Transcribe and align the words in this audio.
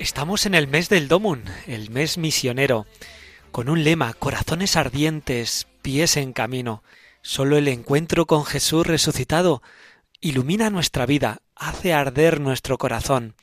Estamos 0.00 0.46
en 0.46 0.54
el 0.54 0.66
mes 0.66 0.88
del 0.88 1.08
Domun, 1.08 1.44
el 1.66 1.90
mes 1.90 2.16
misionero, 2.16 2.86
con 3.52 3.68
un 3.68 3.84
lema, 3.84 4.14
corazones 4.14 4.76
ardientes, 4.76 5.66
pies 5.82 6.16
en 6.16 6.32
camino. 6.32 6.82
Solo 7.20 7.58
el 7.58 7.68
encuentro 7.68 8.24
con 8.24 8.46
Jesús 8.46 8.86
resucitado 8.86 9.62
ilumina 10.22 10.70
nuestra 10.70 11.04
vida, 11.04 11.42
hace 11.54 11.92
arder 11.92 12.40
nuestro 12.40 12.78
corazón. 12.78 13.34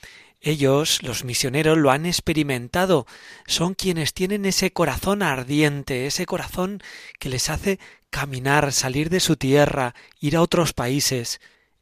Ellos, 0.42 1.04
los 1.04 1.24
misioneros, 1.26 1.78
lo 1.78 1.92
han 1.92 2.08
experimentado, 2.08 3.06
son 3.46 3.76
quienes 3.76 4.16
tienen 4.16 4.44
ese 4.44 4.74
corazón 4.74 5.22
ardiente, 5.22 6.08
ese 6.08 6.26
corazón 6.26 6.82
que 7.20 7.30
les 7.30 7.52
hace 7.52 7.80
caminar, 8.10 8.74
salir 8.74 9.12
de 9.12 9.20
su 9.20 9.36
tierra, 9.36 9.94
ir 10.20 10.36
a 10.36 10.42
otros 10.42 10.74
países. 10.74 11.40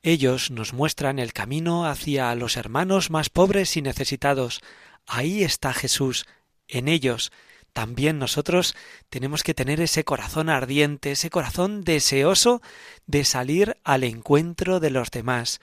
Ellos 0.08 0.52
nos 0.52 0.72
muestran 0.72 1.18
el 1.18 1.34
camino 1.34 1.88
hacia 1.88 2.36
los 2.36 2.58
hermanos 2.58 3.10
más 3.10 3.32
pobres 3.32 3.76
y 3.76 3.82
necesitados. 3.82 4.62
Ahí 5.08 5.44
está 5.44 5.74
Jesús, 5.74 6.28
en 6.68 6.88
ellos. 6.90 7.32
También 7.74 8.20
nosotros 8.20 8.76
tenemos 9.10 9.42
que 9.42 9.56
tener 9.56 9.82
ese 9.82 10.04
corazón 10.04 10.50
ardiente, 10.50 11.14
ese 11.14 11.32
corazón 11.32 11.84
deseoso 11.84 12.62
de 13.08 13.26
salir 13.26 13.78
al 13.84 14.04
encuentro 14.04 14.80
de 14.80 14.92
los 14.92 15.10
demás. 15.10 15.60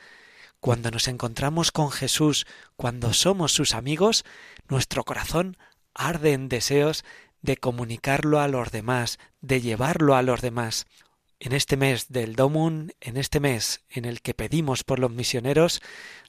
Cuando 0.59 0.91
nos 0.91 1.07
encontramos 1.07 1.71
con 1.71 1.93
Jesús, 1.93 2.45
cuando 2.75 3.13
somos 3.13 3.53
sus 3.53 3.75
amigos, 3.75 4.25
nuestro 4.69 5.05
corazón 5.05 5.57
arde 5.95 6.33
en 6.33 6.49
deseos 6.49 7.05
de 7.43 7.59
comunicarlo 7.59 8.41
a 8.41 8.49
los 8.49 8.73
demás, 8.73 9.21
de 9.41 9.61
llevarlo 9.61 10.17
a 10.17 10.23
los 10.23 10.41
demás. 10.41 10.89
En 11.45 11.55
este 11.55 11.77
mes 11.77 12.07
del 12.09 12.37
Domun, 12.37 12.93
en 13.01 13.17
este 13.17 13.41
mes 13.41 13.81
en 13.91 14.05
el 14.05 14.23
que 14.23 14.33
pedimos 14.33 14.85
por 14.85 15.01
los 15.01 15.11
misioneros, 15.11 15.83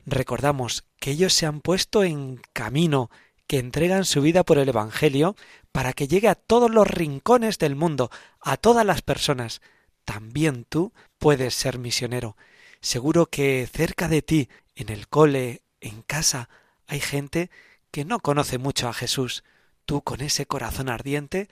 recordamos 0.08 0.86
que 1.00 1.12
ellos 1.12 1.34
se 1.34 1.46
han 1.46 1.62
puesto 1.62 2.04
en 2.04 2.42
camino, 2.52 3.12
que 3.46 3.60
entregan 3.60 4.06
su 4.06 4.24
vida 4.24 4.44
por 4.44 4.58
el 4.58 4.70
Evangelio 4.70 5.36
para 5.72 5.94
que 5.94 6.08
llegue 6.08 6.30
a 6.30 6.34
todos 6.34 6.72
los 6.72 6.88
rincones 6.88 7.60
del 7.60 7.76
mundo, 7.76 8.10
a 8.42 8.58
todas 8.58 8.88
las 8.88 9.04
personas. 9.04 9.62
También 10.04 10.66
tú 10.68 10.94
puedes 11.20 11.54
ser 11.54 11.78
misionero. 11.78 12.36
Seguro 12.82 13.28
que 13.28 13.70
cerca 13.72 14.08
de 14.08 14.24
ti, 14.24 14.50
en 14.74 14.90
el 14.90 15.08
cole, 15.08 15.62
en 15.80 16.02
casa, 16.02 16.50
hay 16.88 17.02
gente 17.02 17.52
que 17.92 18.04
no 18.04 18.20
conoce 18.20 18.58
mucho 18.58 18.90
a 18.90 18.94
Jesús. 18.94 19.44
Tú 19.86 20.02
con 20.02 20.22
ese 20.22 20.48
corazón 20.48 20.90
ardiente 20.90 21.50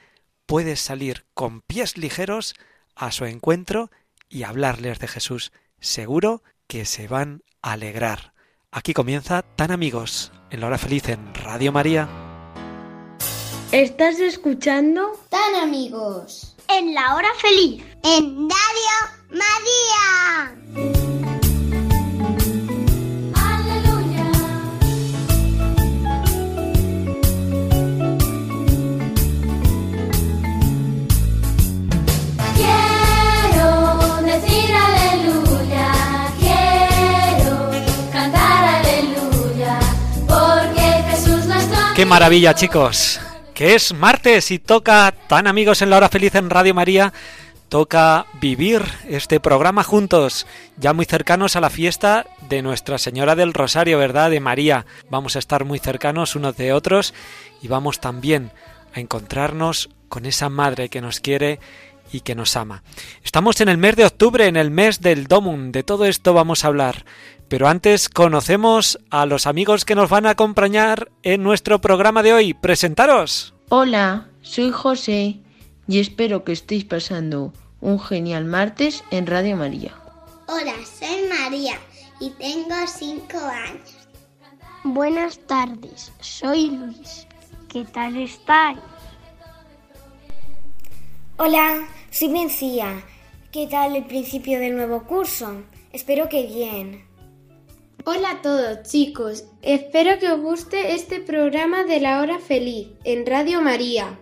puedes 0.47 0.79
salir 0.79 1.25
con 1.35 1.61
pies 1.61 1.95
ligeros 1.95 2.55
a 3.01 3.11
su 3.11 3.25
encuentro 3.25 3.91
y 4.29 4.43
hablarles 4.43 4.99
de 4.99 5.07
Jesús. 5.07 5.51
Seguro 5.79 6.43
que 6.67 6.85
se 6.85 7.07
van 7.07 7.41
a 7.61 7.71
alegrar. 7.73 8.33
Aquí 8.71 8.93
comienza 8.93 9.41
Tan 9.41 9.71
Amigos, 9.71 10.31
en 10.51 10.61
la 10.61 10.67
hora 10.67 10.77
feliz 10.77 11.09
en 11.09 11.33
Radio 11.33 11.71
María. 11.71 12.07
¿Estás 13.71 14.19
escuchando? 14.19 15.19
Tan 15.29 15.55
amigos. 15.55 16.55
En 16.69 16.93
la 16.93 17.15
hora 17.15 17.29
feliz. 17.41 17.83
En 18.03 18.47
Radio 18.49 18.91
María. 19.31 21.30
¡Qué 42.01 42.07
maravilla, 42.07 42.55
chicos! 42.55 43.21
Que 43.53 43.75
es 43.75 43.93
martes 43.93 44.49
y 44.49 44.57
toca 44.57 45.13
Tan 45.27 45.45
Amigos 45.45 45.83
en 45.83 45.91
la 45.91 45.97
hora 45.97 46.09
feliz 46.09 46.33
en 46.33 46.49
Radio 46.49 46.73
María. 46.73 47.13
Toca 47.69 48.25
vivir 48.41 48.81
este 49.07 49.39
programa 49.39 49.83
juntos, 49.83 50.47
ya 50.77 50.93
muy 50.93 51.05
cercanos 51.05 51.55
a 51.55 51.61
la 51.61 51.69
fiesta 51.69 52.25
de 52.49 52.63
Nuestra 52.63 52.97
Señora 52.97 53.35
del 53.35 53.53
Rosario, 53.53 53.99
¿verdad? 53.99 54.31
De 54.31 54.39
María. 54.39 54.87
Vamos 55.11 55.35
a 55.35 55.39
estar 55.39 55.63
muy 55.63 55.77
cercanos 55.77 56.35
unos 56.35 56.57
de 56.57 56.73
otros 56.73 57.13
y 57.61 57.67
vamos 57.67 57.99
también 57.99 58.51
a 58.95 58.99
encontrarnos 58.99 59.91
con 60.09 60.25
esa 60.25 60.49
Madre 60.49 60.89
que 60.89 61.01
nos 61.01 61.19
quiere 61.19 61.59
y 62.11 62.21
que 62.21 62.35
nos 62.35 62.55
ama. 62.55 62.83
Estamos 63.23 63.61
en 63.61 63.69
el 63.69 63.77
mes 63.77 63.95
de 63.95 64.05
octubre, 64.05 64.47
en 64.47 64.57
el 64.57 64.71
mes 64.71 65.01
del 65.01 65.27
Domun. 65.27 65.71
De 65.71 65.83
todo 65.83 66.05
esto 66.05 66.33
vamos 66.33 66.63
a 66.63 66.67
hablar. 66.67 67.05
Pero 67.47 67.67
antes 67.67 68.09
conocemos 68.09 68.99
a 69.09 69.25
los 69.25 69.47
amigos 69.47 69.85
que 69.85 69.95
nos 69.95 70.09
van 70.09 70.25
a 70.25 70.31
acompañar 70.31 71.11
en 71.23 71.43
nuestro 71.43 71.81
programa 71.81 72.23
de 72.23 72.33
hoy. 72.33 72.53
Presentaros. 72.53 73.53
Hola, 73.69 74.27
soy 74.41 74.71
José 74.71 75.39
y 75.87 75.99
espero 75.99 76.43
que 76.43 76.53
estéis 76.53 76.85
pasando 76.85 77.53
un 77.81 77.99
genial 77.99 78.45
martes 78.45 79.03
en 79.11 79.27
Radio 79.27 79.57
María. 79.57 79.93
Hola, 80.47 80.73
soy 80.99 81.27
María 81.29 81.79
y 82.19 82.29
tengo 82.31 82.75
cinco 82.87 83.37
años. 83.37 83.97
Buenas 84.83 85.39
tardes, 85.47 86.11
soy 86.19 86.71
Luis. 86.71 87.27
¿Qué 87.67 87.85
tal 87.85 88.17
estáis? 88.17 88.79
Hola, 91.37 91.87
soy 92.11 92.27
Mencía. 92.29 93.03
¿Qué 93.51 93.67
tal 93.67 93.95
el 93.95 94.05
principio 94.05 94.59
del 94.59 94.75
nuevo 94.75 95.03
curso? 95.03 95.63
Espero 95.91 96.29
que 96.29 96.45
bien. 96.45 97.05
Hola 98.05 98.31
a 98.31 98.41
todos 98.41 98.83
chicos, 98.83 99.45
espero 99.61 100.19
que 100.19 100.31
os 100.31 100.39
guste 100.39 100.93
este 100.93 101.19
programa 101.19 101.83
de 101.83 101.99
la 101.99 102.21
hora 102.21 102.39
feliz 102.39 102.89
en 103.03 103.25
Radio 103.25 103.61
María. 103.61 104.19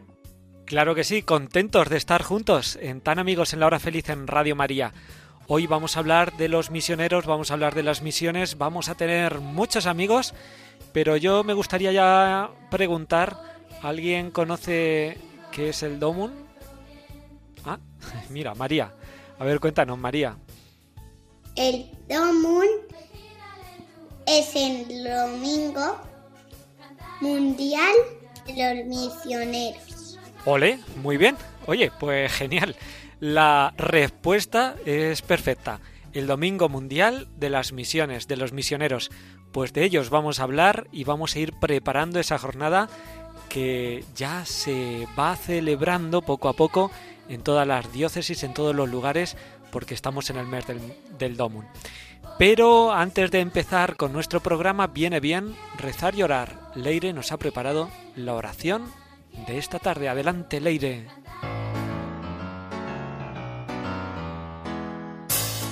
Claro 0.66 0.94
que 0.94 1.04
sí, 1.04 1.24
contentos 1.24 1.90
de 1.90 1.98
estar 1.98 2.22
juntos 2.22 2.78
en 2.82 3.02
Tan 3.02 3.20
Amigos 3.20 3.54
en 3.54 3.62
la 3.62 3.68
Hora 3.68 3.80
Feliz 3.80 4.10
en 4.10 4.28
Radio 4.28 4.56
María. 4.56 4.94
Hoy 5.48 5.66
vamos 5.66 5.96
a 5.96 6.02
hablar 6.02 6.38
de 6.38 6.48
los 6.48 6.70
misioneros, 6.70 7.26
vamos 7.26 7.50
a 7.50 7.56
hablar 7.56 7.74
de 7.74 7.84
las 7.84 8.04
misiones, 8.04 8.58
vamos 8.58 8.90
a 8.90 8.96
tener 8.96 9.40
muchos 9.40 9.88
amigos, 9.88 10.36
pero 10.94 11.18
yo 11.18 11.44
me 11.44 11.54
gustaría 11.54 11.92
ya 11.92 12.52
preguntar, 12.70 13.38
¿alguien 13.82 14.30
conoce 14.30 15.18
qué 15.52 15.70
es 15.70 15.82
el 15.82 16.00
Domun? 16.00 16.49
Ah, 17.66 17.80
mira, 18.30 18.54
María. 18.56 18.94
A 19.38 19.44
ver, 19.44 19.60
cuéntanos, 19.60 19.98
María. 19.98 20.38
El 21.56 21.90
Domun 22.08 22.68
es 24.26 24.56
el 24.56 25.04
domingo 25.04 25.98
mundial 27.22 27.94
de 28.46 28.76
los 28.76 28.86
misioneros. 28.86 30.20
Ole, 30.46 30.80
muy 31.02 31.18
bien. 31.18 31.36
Oye, 31.66 31.92
pues 32.00 32.32
genial. 32.32 32.76
La 33.20 33.74
respuesta 33.78 34.76
es 34.86 35.22
perfecta. 35.22 35.82
El 36.14 36.26
Domingo 36.26 36.70
Mundial 36.70 37.28
de 37.36 37.50
las 37.50 37.74
Misiones, 37.74 38.28
de 38.28 38.38
los 38.38 38.54
misioneros. 38.54 39.12
Pues 39.52 39.74
de 39.74 39.84
ellos 39.84 40.10
vamos 40.10 40.40
a 40.40 40.44
hablar 40.44 40.88
y 40.92 41.04
vamos 41.04 41.36
a 41.36 41.40
ir 41.40 41.54
preparando 41.60 42.20
esa 42.20 42.38
jornada 42.38 42.88
que 43.50 44.06
ya 44.16 44.46
se 44.46 45.08
va 45.18 45.36
celebrando 45.36 46.22
poco 46.22 46.48
a 46.48 46.54
poco 46.54 46.92
en 47.28 47.42
todas 47.42 47.68
las 47.68 47.92
diócesis, 47.92 48.44
en 48.44 48.54
todos 48.54 48.76
los 48.76 48.90
lugares, 48.90 49.36
porque 49.72 49.94
estamos 49.94 50.30
en 50.30 50.38
el 50.38 50.46
mes 50.46 50.66
del, 50.68 50.80
del 51.18 51.36
Domun. 51.36 51.66
Pero 52.38 52.94
antes 52.94 53.32
de 53.32 53.42
empezar 53.42 53.98
con 53.98 54.14
nuestro 54.14 54.40
programa, 54.40 54.88
viene 54.88 55.20
bien 55.20 55.56
rezar 55.78 56.16
y 56.16 56.24
orar. 56.24 56.72
Leire 56.76 57.12
nos 57.12 57.32
ha 57.32 57.38
preparado 57.38 57.90
la 58.16 58.34
oración 58.34 58.84
de 59.48 59.58
esta 59.58 59.80
tarde. 59.80 60.08
Adelante, 60.08 60.62
Leire. 60.62 61.08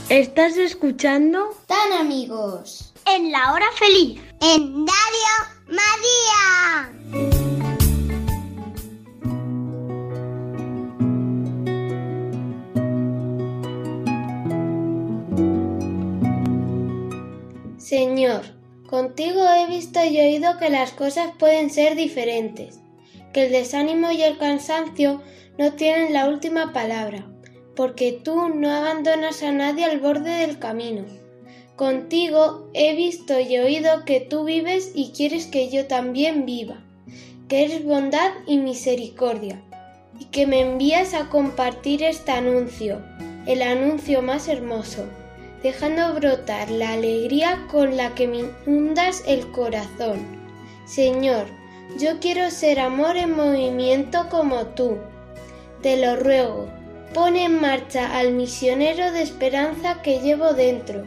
¿Estás 0.09 0.55
escuchando? 0.57 1.49
Tan 1.67 1.93
amigos. 1.93 2.93
En 3.05 3.31
la 3.31 3.53
hora 3.53 3.67
feliz. 3.77 4.21
En 4.41 4.85
Radio 4.85 5.57
María. 5.67 7.56
Señor, 17.87 18.41
contigo 18.89 19.45
he 19.47 19.65
visto 19.67 20.03
y 20.03 20.19
oído 20.19 20.57
que 20.57 20.69
las 20.69 20.91
cosas 20.91 21.29
pueden 21.39 21.69
ser 21.69 21.95
diferentes, 21.95 22.81
que 23.31 23.45
el 23.45 23.53
desánimo 23.53 24.11
y 24.11 24.23
el 24.23 24.37
cansancio 24.37 25.21
no 25.57 25.71
tienen 25.71 26.11
la 26.11 26.27
última 26.27 26.73
palabra, 26.73 27.25
porque 27.77 28.11
tú 28.11 28.49
no 28.49 28.69
abandonas 28.71 29.41
a 29.41 29.53
nadie 29.53 29.85
al 29.85 30.01
borde 30.01 30.31
del 30.31 30.59
camino. 30.59 31.05
Contigo 31.77 32.69
he 32.73 32.93
visto 32.93 33.39
y 33.39 33.57
oído 33.57 34.03
que 34.03 34.19
tú 34.19 34.43
vives 34.43 34.91
y 34.93 35.13
quieres 35.13 35.45
que 35.45 35.69
yo 35.69 35.87
también 35.87 36.45
viva, 36.45 36.83
que 37.47 37.63
eres 37.63 37.85
bondad 37.85 38.31
y 38.45 38.57
misericordia, 38.57 39.63
y 40.19 40.25
que 40.25 40.45
me 40.45 40.59
envías 40.59 41.13
a 41.13 41.29
compartir 41.29 42.03
este 42.03 42.33
anuncio, 42.33 43.01
el 43.45 43.61
anuncio 43.61 44.21
más 44.21 44.49
hermoso, 44.49 45.05
dejando 45.63 46.13
brotar 46.13 46.69
la 46.69 46.93
alegría 46.93 47.65
con 47.69 47.97
la 47.97 48.13
que 48.15 48.27
me 48.27 48.45
inundas 48.65 49.23
el 49.27 49.51
corazón. 49.51 50.25
Señor, 50.85 51.45
yo 51.99 52.19
quiero 52.19 52.49
ser 52.51 52.79
amor 52.79 53.17
en 53.17 53.35
movimiento 53.35 54.27
como 54.29 54.67
tú. 54.67 54.97
Te 55.81 55.97
lo 55.97 56.15
ruego, 56.15 56.67
pon 57.13 57.35
en 57.35 57.59
marcha 57.59 58.17
al 58.17 58.33
misionero 58.33 59.11
de 59.11 59.21
esperanza 59.21 60.01
que 60.01 60.19
llevo 60.19 60.53
dentro 60.53 61.03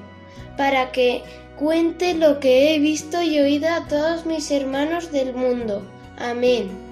para 0.56 0.92
que 0.92 1.22
cuente 1.58 2.14
lo 2.14 2.40
que 2.40 2.74
he 2.74 2.78
visto 2.78 3.22
y 3.22 3.38
oído 3.38 3.68
a 3.68 3.86
todos 3.88 4.26
mis 4.26 4.50
hermanos 4.50 5.10
del 5.10 5.34
mundo. 5.34 5.82
Amén. 6.18 6.89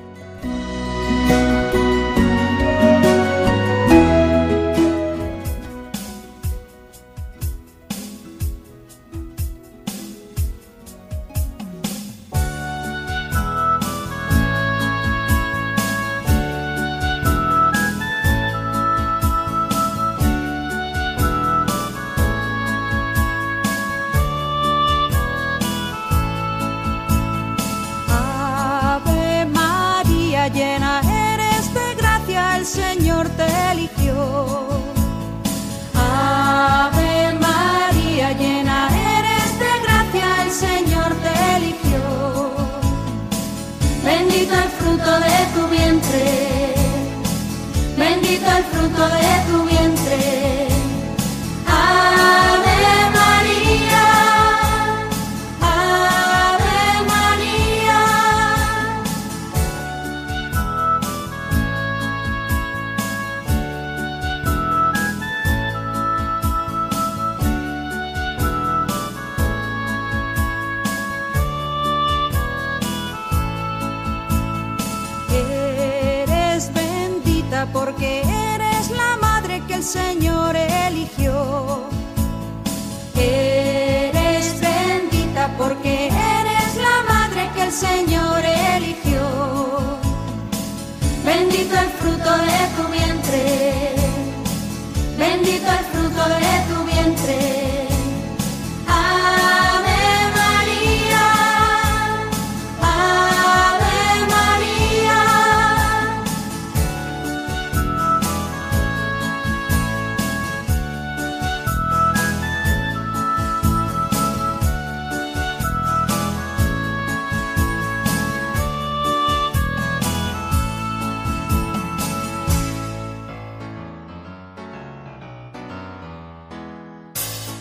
Bendito 48.88 49.04
el 49.04 49.08
fruto 49.08 49.08
de 49.08 49.52
tu 49.52 49.57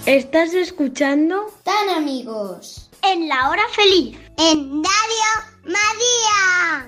¿Estás 0.07 0.53
escuchando? 0.53 1.51
Tan 1.63 1.89
amigos. 1.89 2.89
En 3.03 3.27
la 3.27 3.49
hora 3.49 3.63
feliz. 3.75 4.17
En 4.37 4.81
Radio 4.81 5.27
María. 5.65 6.87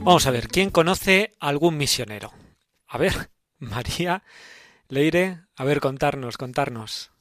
Vamos 0.00 0.26
a 0.26 0.32
ver, 0.32 0.48
¿quién 0.48 0.70
conoce 0.70 1.30
algún 1.38 1.76
misionero? 1.76 2.32
A 2.88 2.98
ver, 2.98 3.30
María, 3.58 4.24
Leire, 4.88 5.42
a 5.54 5.62
ver, 5.62 5.78
contarnos, 5.78 6.38
contarnos. 6.38 7.12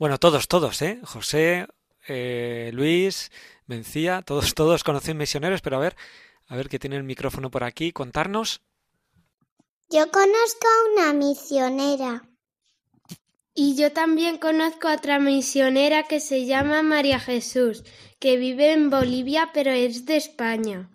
Bueno, 0.00 0.18
todos, 0.18 0.48
todos, 0.48 0.82
¿eh? 0.82 1.00
José, 1.04 1.68
eh, 2.08 2.72
Luis, 2.74 3.30
Mencía, 3.66 4.22
todos, 4.22 4.52
todos 4.56 4.82
conocen 4.82 5.16
misioneros, 5.16 5.60
pero 5.60 5.76
a 5.76 5.80
ver, 5.80 5.94
a 6.48 6.56
ver 6.56 6.68
que 6.68 6.80
tiene 6.80 6.96
el 6.96 7.04
micrófono 7.04 7.52
por 7.52 7.62
aquí, 7.62 7.92
contarnos. 7.92 8.62
Yo 9.90 10.10
conozco 10.10 10.66
a 10.66 10.92
una 10.92 11.12
misionera. 11.12 12.24
Y 13.54 13.76
yo 13.76 13.92
también 13.92 14.38
conozco 14.38 14.88
a 14.88 14.94
otra 14.94 15.18
misionera 15.18 16.04
que 16.04 16.20
se 16.20 16.46
llama 16.46 16.82
María 16.82 17.18
Jesús, 17.18 17.82
que 18.18 18.36
vive 18.36 18.72
en 18.72 18.90
Bolivia 18.90 19.50
pero 19.52 19.70
es 19.72 20.06
de 20.06 20.16
España. 20.16 20.88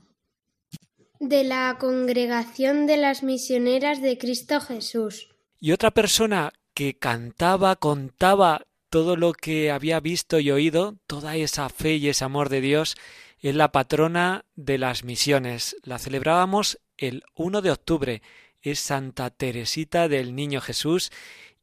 De 1.20 1.44
la 1.44 1.78
Congregación 1.80 2.88
de 2.88 2.98
las 2.98 3.24
Misioneras 3.24 4.02
de 4.02 4.18
Cristo 4.18 4.62
Jesús. 4.62 5.30
Y 5.60 5.72
otra 5.72 5.92
persona 5.92 6.54
que 6.74 6.98
cantaba, 6.98 7.76
contaba 7.76 8.66
todo 8.90 9.16
lo 9.16 9.34
que 9.34 9.72
había 9.72 10.00
visto 10.00 10.40
y 10.40 10.52
oído, 10.52 10.96
toda 11.08 11.36
esa 11.36 11.68
fe 11.70 11.96
y 11.96 12.10
ese 12.10 12.24
amor 12.24 12.50
de 12.50 12.62
Dios, 12.62 12.96
es 13.40 13.56
la 13.56 13.72
patrona 13.72 14.46
de 14.56 14.78
las 14.78 15.04
misiones. 15.04 15.76
La 15.84 16.00
celebrábamos 16.00 16.80
el 16.98 17.24
1 17.36 17.62
de 17.62 17.72
octubre. 17.72 18.22
Es 18.62 18.80
Santa 18.80 19.30
Teresita 19.30 20.08
del 20.08 20.36
Niño 20.36 20.62
Jesús 20.62 21.12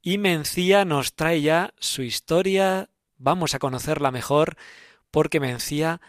y 0.02 0.18
Mencía 0.18 0.84
nos 0.84 1.14
trae 1.14 1.40
ya 1.40 1.72
su 1.78 2.02
historia. 2.02 2.90
Vamos 3.16 3.54
a 3.54 3.58
conocerla 3.58 4.10
mejor 4.10 4.56
porque 5.10 5.40
Mencía 5.40 6.00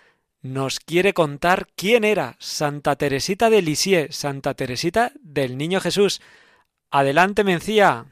nos 0.41 0.79
quiere 0.79 1.13
contar 1.13 1.67
quién 1.75 2.03
era 2.03 2.35
Santa 2.39 2.95
Teresita 2.95 3.49
de 3.49 3.61
Lisieux, 3.61 4.13
Santa 4.13 4.55
Teresita 4.55 5.13
del 5.21 5.57
Niño 5.57 5.79
Jesús. 5.79 6.21
Adelante, 6.89 7.43
Mencía. 7.43 8.07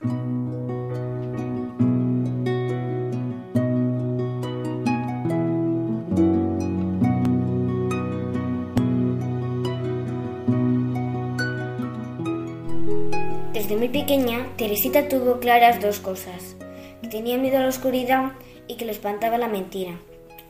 Pequeña, 14.01 14.47
Teresita 14.57 15.07
tuvo 15.07 15.39
claras 15.39 15.79
dos 15.79 15.99
cosas, 15.99 16.55
que 17.03 17.07
tenía 17.07 17.37
miedo 17.37 17.57
a 17.59 17.61
la 17.61 17.67
oscuridad 17.67 18.31
y 18.67 18.75
que 18.75 18.85
le 18.85 18.93
espantaba 18.93 19.37
la 19.37 19.47
mentira. 19.47 19.91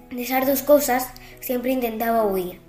De 0.09 0.23
esas 0.23 0.47
dos 0.47 0.61
cosas 0.61 1.11
siempre 1.41 1.71
intentaba 1.71 2.25
huir. 2.25 2.61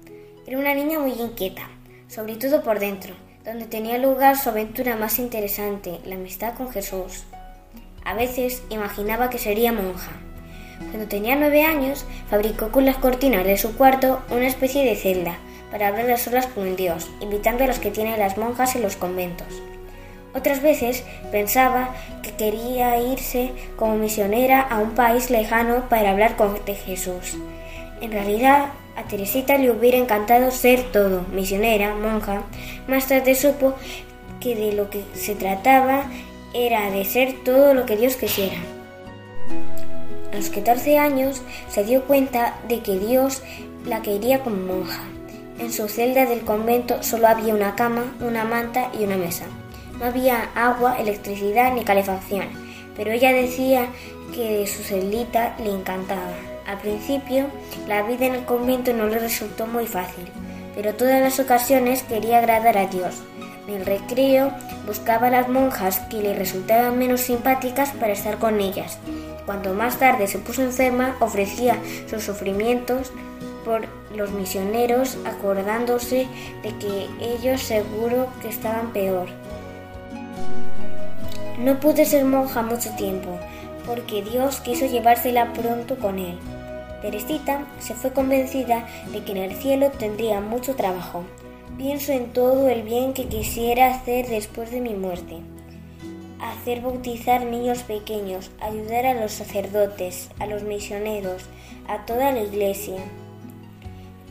Era 0.45 0.59
una 0.59 0.75
niña 0.75 0.99
muy 0.99 1.13
inquieta, 1.13 1.71
sobre 2.09 2.35
todo 2.35 2.65
por 2.65 2.81
dentro, 2.81 3.15
donde 3.45 3.67
tenía 3.67 3.97
lugar 3.97 4.37
su 4.37 4.49
aventura 4.49 4.97
más 4.97 5.21
interesante, 5.21 6.01
la 6.05 6.17
amistad 6.17 6.55
con 6.55 6.69
Jesús. 6.73 7.23
A 8.05 8.15
veces 8.15 8.65
imaginaba 8.69 9.31
que 9.31 9.39
sería 9.39 9.73
monja. 9.73 10.11
Cuando 10.91 11.07
tenía 11.07 11.37
nueve 11.37 11.63
años, 11.63 12.05
fabricó 12.29 12.73
con 12.73 12.87
las 12.87 12.97
cortinas 12.97 13.45
de 13.45 13.57
su 13.57 13.77
cuarto 13.77 14.21
una 14.31 14.49
especie 14.49 14.85
de 14.85 14.97
celda 14.97 15.39
para 15.71 15.87
hablar 15.87 16.11
a 16.11 16.17
solas 16.17 16.49
con 16.49 16.75
Dios, 16.75 17.09
invitando 17.21 17.63
a 17.63 17.67
los 17.69 17.79
que 17.79 17.93
tienen 17.93 18.19
las 18.19 18.37
monjas 18.37 18.75
en 18.75 18.83
los 18.83 18.97
conventos. 18.97 19.63
Otras 20.35 20.63
veces 20.63 21.05
pensaba 21.31 21.91
que 22.23 22.33
quería 22.33 22.99
irse 22.99 23.53
como 23.77 23.97
misionera 23.97 24.61
a 24.61 24.79
un 24.79 24.95
país 24.95 25.31
lejano 25.31 25.89
para 25.89 26.11
hablar 26.11 26.37
con 26.37 26.57
Jesús. 26.65 27.37
En 28.01 28.13
realidad 28.13 28.67
A 28.97 29.05
Teresita 29.05 29.57
le 29.57 29.71
hubiera 29.71 29.99
encantado 29.99 30.51
ser 30.51 30.83
todo, 30.93 31.25
misionera, 31.33 31.95
monja. 31.95 32.43
Más 32.89 33.09
tarde 33.09 33.35
supo 33.35 33.75
que 34.41 34.55
de 34.55 34.73
lo 34.73 34.91
que 34.91 35.05
se 35.15 35.35
trataba 35.35 36.05
era 36.55 36.91
de 36.91 37.05
ser 37.05 37.45
todo 37.45 37.75
lo 37.75 37.87
que 37.87 37.97
Dios 37.97 38.17
quisiera. 38.17 38.57
A 40.33 40.37
los 40.37 40.51
14 40.51 40.99
años 40.99 41.43
se 41.69 41.85
dio 41.85 42.05
cuenta 42.05 42.55
de 42.69 42.81
que 42.81 42.99
Dios 42.99 43.43
la 43.87 44.03
quería 44.03 44.41
como 44.41 44.57
monja. 44.57 45.03
En 45.59 45.73
su 45.73 45.89
celda 45.89 46.27
del 46.27 46.41
convento 46.41 47.03
solo 47.03 47.29
había 47.29 47.55
una 47.55 47.77
cama, 47.77 48.15
una 48.21 48.45
manta 48.45 48.91
y 48.99 49.05
una 49.05 49.17
mesa. 49.17 49.45
No 50.03 50.09
había 50.09 50.51
agua, 50.57 50.99
electricidad 50.99 51.73
ni 51.73 51.85
calefacción, 51.85 52.49
pero 52.97 53.13
ella 53.13 53.33
decía 53.33 53.87
que 54.35 54.67
su 54.67 54.83
celdita 54.83 55.55
le 55.63 55.71
encantaba. 55.71 56.35
Al 56.67 56.79
principio, 56.79 57.47
la 57.87 58.03
vida 58.03 58.27
en 58.27 58.35
el 58.35 58.45
convento 58.45 58.93
no 58.93 59.07
le 59.07 59.21
resultó 59.21 59.69
muy 59.69 59.87
fácil, 59.87 60.25
pero 60.75 60.95
todas 60.95 61.21
las 61.21 61.39
ocasiones 61.39 62.03
quería 62.03 62.39
agradar 62.39 62.79
a 62.79 62.89
Dios. 62.89 63.23
En 63.69 63.75
el 63.75 63.87
recreo 63.87 64.53
buscaba 64.89 65.29
a 65.29 65.31
las 65.31 65.49
monjas 65.49 66.01
que 66.11 66.17
le 66.17 66.35
resultaban 66.35 66.99
menos 66.99 67.21
simpáticas 67.21 67.93
para 67.93 68.13
estar 68.13 68.39
con 68.39 68.61
ellas. 68.61 68.99
Cuando 69.47 69.73
más 69.73 70.01
tarde 70.01 70.27
se 70.27 70.41
puso 70.41 70.63
enferma, 70.63 71.15
ofrecía 71.21 71.79
sus 72.11 72.25
sufrimientos 72.25 73.13
por 73.65 73.83
los 74.17 74.33
misioneros, 74.33 75.17
acordándose 75.25 76.27
de 76.65 76.77
que 76.79 77.07
ellos 77.21 77.63
seguro 77.63 78.27
que 78.43 78.49
estaban 78.49 78.93
peor. 78.93 79.29
No 81.59 81.79
pude 81.79 82.05
ser 82.05 82.25
monja 82.25 82.63
mucho 82.63 82.91
tiempo, 82.97 83.39
porque 83.87 84.23
Dios 84.23 84.61
quiso 84.61 84.87
llevársela 84.87 85.53
pronto 85.53 85.97
con 85.99 86.19
él. 86.19 86.39
Teresita 87.03 87.67
se 87.81 87.95
fue 87.95 88.13
convencida 88.13 88.87
de 89.13 89.23
que 89.25 89.33
en 89.33 89.39
el 89.39 89.55
cielo 89.57 89.91
tendría 89.91 90.41
mucho 90.41 90.77
trabajo. 90.77 91.25
Pienso 91.77 92.13
en 92.13 92.33
todo 92.33 92.69
el 92.69 92.83
bien 92.83 93.13
que 93.13 93.27
quisiera 93.27 93.89
hacer 93.89 94.29
después 94.29 94.71
de 94.71 94.81
mi 94.81 94.95
muerte. 94.95 95.39
Hacer 96.41 96.81
bautizar 96.81 97.45
niños 97.45 97.83
pequeños, 97.83 98.51
ayudar 98.61 99.07
a 99.07 99.15
los 99.15 99.33
sacerdotes, 99.33 100.31
a 100.39 100.47
los 100.47 100.63
misioneros, 100.63 101.45
a 101.89 102.07
toda 102.07 102.31
la 102.31 102.43
iglesia. 102.43 102.97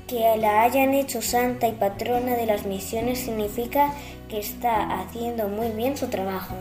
Que 0.08 0.36
la 0.38 0.64
hayan 0.64 0.94
hecho 0.94 1.22
santa 1.22 1.68
y 1.68 1.74
patrona 1.74 2.36
de 2.36 2.46
las 2.46 2.66
misiones 2.66 3.20
significa 3.20 3.94
que 4.32 4.40
está 4.40 5.02
haciendo 5.02 5.50
muy 5.50 5.72
bien 5.72 5.98
su 5.98 6.08
trabajo. 6.08 6.56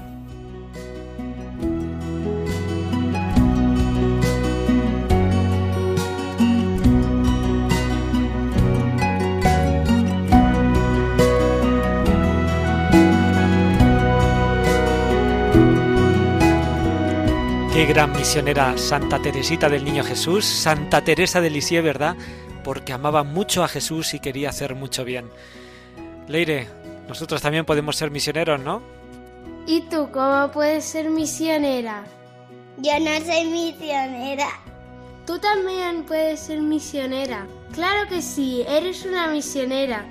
Qué 17.73 17.87
gran 17.87 18.11
misionera 18.11 18.77
Santa 18.77 19.23
Teresita 19.23 19.69
del 19.69 19.85
Niño 19.85 20.03
Jesús, 20.03 20.45
Santa 20.45 21.05
Teresa 21.05 21.41
de 21.41 21.51
Lisieux, 21.51 21.85
¿verdad? 21.85 22.17
Porque 22.65 22.93
amaba 22.93 23.23
mucho 23.23 23.63
a 23.63 23.69
Jesús 23.69 24.13
y 24.15 24.19
quería 24.19 24.49
hacer 24.49 24.75
mucho 24.75 25.05
bien. 25.05 25.31
Leire, 26.27 26.80
nosotros 27.11 27.43
también 27.43 27.65
podemos 27.65 27.97
ser 27.97 28.11
misioneros, 28.11 28.61
¿no? 28.61 28.83
¿Y 29.67 29.83
tú 29.83 30.09
cómo 30.13 30.51
puedes 30.53 30.85
ser 30.85 31.11
misionera? 31.11 32.05
Yo 32.79 32.93
no 33.01 33.11
soy 33.27 33.47
misionera. 33.47 34.49
Tú 35.27 35.39
también 35.39 36.05
puedes 36.05 36.39
ser 36.41 36.63
misionera. 36.63 37.47
Claro 37.73 38.09
que 38.09 38.23
sí, 38.23 38.65
eres 38.67 39.05
una 39.05 39.27
misionera, 39.27 40.07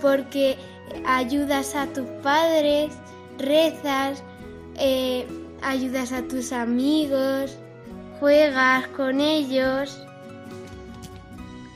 porque 0.00 0.58
ayudas 1.06 1.76
a 1.76 1.86
tus 1.86 2.06
padres, 2.22 2.92
rezas, 3.38 4.22
eh, 4.76 5.26
ayudas 5.62 6.12
a 6.12 6.22
tus 6.22 6.52
amigos, 6.52 7.56
juegas 8.18 8.88
con 8.88 9.20
ellos, 9.20 9.96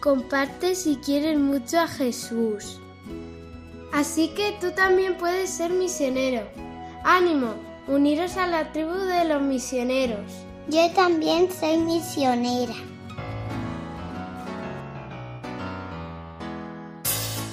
compartes 0.00 0.88
y 0.88 0.96
quieres 0.96 1.38
mucho 1.38 1.78
a 1.78 1.86
Jesús. 1.86 2.80
Así 3.96 4.28
que 4.28 4.54
tú 4.60 4.72
también 4.72 5.16
puedes 5.16 5.48
ser 5.48 5.70
misionero. 5.70 6.46
Ánimo, 7.02 7.54
uniros 7.86 8.36
a 8.36 8.46
la 8.46 8.70
tribu 8.70 8.92
de 8.92 9.24
los 9.24 9.40
misioneros. 9.40 10.30
Yo 10.68 10.90
también 10.90 11.48
soy 11.50 11.78
misionera. 11.78 12.74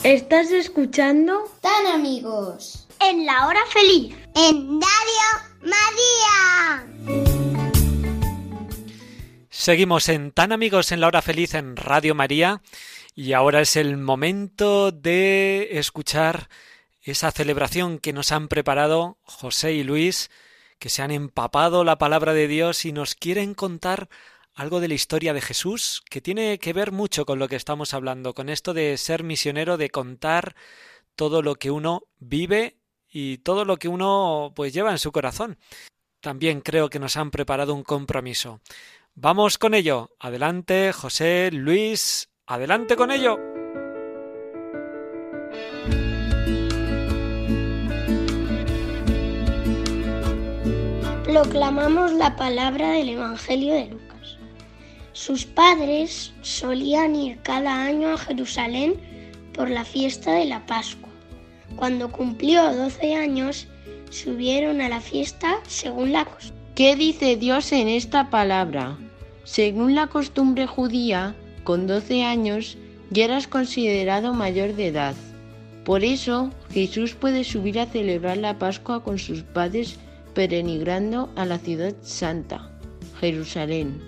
¿Estás 0.03 0.51
escuchando? 0.51 1.49
Tan 1.61 1.87
amigos. 1.87 2.89
En 2.99 3.25
la 3.25 3.47
hora 3.47 3.61
feliz. 3.71 4.13
En 4.35 4.81
Radio 4.81 5.23
María. 5.61 7.33
Seguimos 9.49 10.09
en 10.09 10.33
Tan 10.33 10.51
Amigos 10.51 10.91
en 10.91 10.99
la 10.99 11.07
Hora 11.07 11.21
Feliz 11.21 11.53
en 11.53 11.77
Radio 11.77 12.15
María 12.15 12.61
y 13.15 13.33
ahora 13.33 13.61
es 13.61 13.75
el 13.75 13.97
momento 13.97 14.91
de 14.91 15.77
escuchar 15.77 16.49
esa 17.01 17.31
celebración 17.31 17.99
que 17.99 18.13
nos 18.13 18.31
han 18.31 18.47
preparado 18.47 19.17
José 19.23 19.73
y 19.73 19.83
Luis, 19.83 20.31
que 20.79 20.89
se 20.89 21.01
han 21.01 21.11
empapado 21.11 21.83
la 21.83 21.97
palabra 21.97 22.33
de 22.33 22.47
Dios 22.47 22.85
y 22.85 22.91
nos 22.91 23.15
quieren 23.15 23.53
contar 23.53 24.09
algo 24.55 24.79
de 24.79 24.87
la 24.87 24.93
historia 24.93 25.33
de 25.33 25.41
Jesús 25.41 26.03
que 26.09 26.21
tiene 26.21 26.59
que 26.59 26.73
ver 26.73 26.91
mucho 26.91 27.25
con 27.25 27.39
lo 27.39 27.47
que 27.47 27.55
estamos 27.55 27.93
hablando, 27.93 28.33
con 28.33 28.49
esto 28.49 28.73
de 28.73 28.97
ser 28.97 29.23
misionero, 29.23 29.77
de 29.77 29.89
contar 29.89 30.55
todo 31.15 31.41
lo 31.41 31.55
que 31.55 31.71
uno 31.71 32.03
vive 32.19 32.77
y 33.09 33.39
todo 33.39 33.65
lo 33.65 33.77
que 33.77 33.87
uno 33.87 34.53
pues 34.55 34.73
lleva 34.73 34.91
en 34.91 34.99
su 34.99 35.11
corazón. 35.11 35.57
También 36.19 36.61
creo 36.61 36.89
que 36.89 36.99
nos 36.99 37.17
han 37.17 37.31
preparado 37.31 37.73
un 37.73 37.83
compromiso. 37.83 38.61
Vamos 39.13 39.57
con 39.57 39.73
ello. 39.73 40.15
Adelante, 40.19 40.93
José, 40.93 41.49
Luis, 41.51 42.29
adelante 42.45 42.95
con 42.95 43.11
ello. 43.11 43.39
Proclamamos 51.23 52.11
la 52.13 52.35
palabra 52.35 52.91
del 52.91 53.09
Evangelio 53.09 53.73
de 53.73 53.85
Lucas. 53.87 54.37
Sus 55.13 55.45
padres 55.45 56.33
solían 56.41 57.15
ir 57.15 57.39
cada 57.43 57.85
año 57.85 58.09
a 58.09 58.17
Jerusalén 58.17 58.95
por 59.53 59.69
la 59.69 59.85
fiesta 59.85 60.33
de 60.33 60.45
la 60.45 60.65
Pascua. 60.65 61.09
Cuando 61.75 62.11
cumplió 62.11 62.73
12 62.73 63.15
años, 63.15 63.67
subieron 64.09 64.81
a 64.81 64.89
la 64.89 65.01
fiesta 65.01 65.59
según 65.65 66.11
la 66.11 66.25
costumbre. 66.25 66.61
¿Qué 66.75 66.95
dice 66.95 67.35
Dios 67.35 67.71
en 67.71 67.87
esta 67.87 68.29
palabra? 68.29 68.97
Según 69.43 69.95
la 69.95 70.07
costumbre 70.07 70.67
judía, 70.67 71.35
con 71.63 71.87
12 71.87 72.23
años 72.23 72.77
ya 73.09 73.25
eras 73.25 73.47
considerado 73.47 74.33
mayor 74.33 74.75
de 74.75 74.87
edad. 74.87 75.15
Por 75.85 76.03
eso 76.03 76.51
Jesús 76.71 77.13
puede 77.13 77.43
subir 77.43 77.79
a 77.79 77.85
celebrar 77.85 78.37
la 78.37 78.57
Pascua 78.57 79.03
con 79.03 79.19
sus 79.19 79.43
padres 79.43 79.97
peregrinando 80.33 81.29
a 81.35 81.45
la 81.45 81.59
ciudad 81.59 81.93
santa, 82.01 82.71
Jerusalén. 83.19 84.01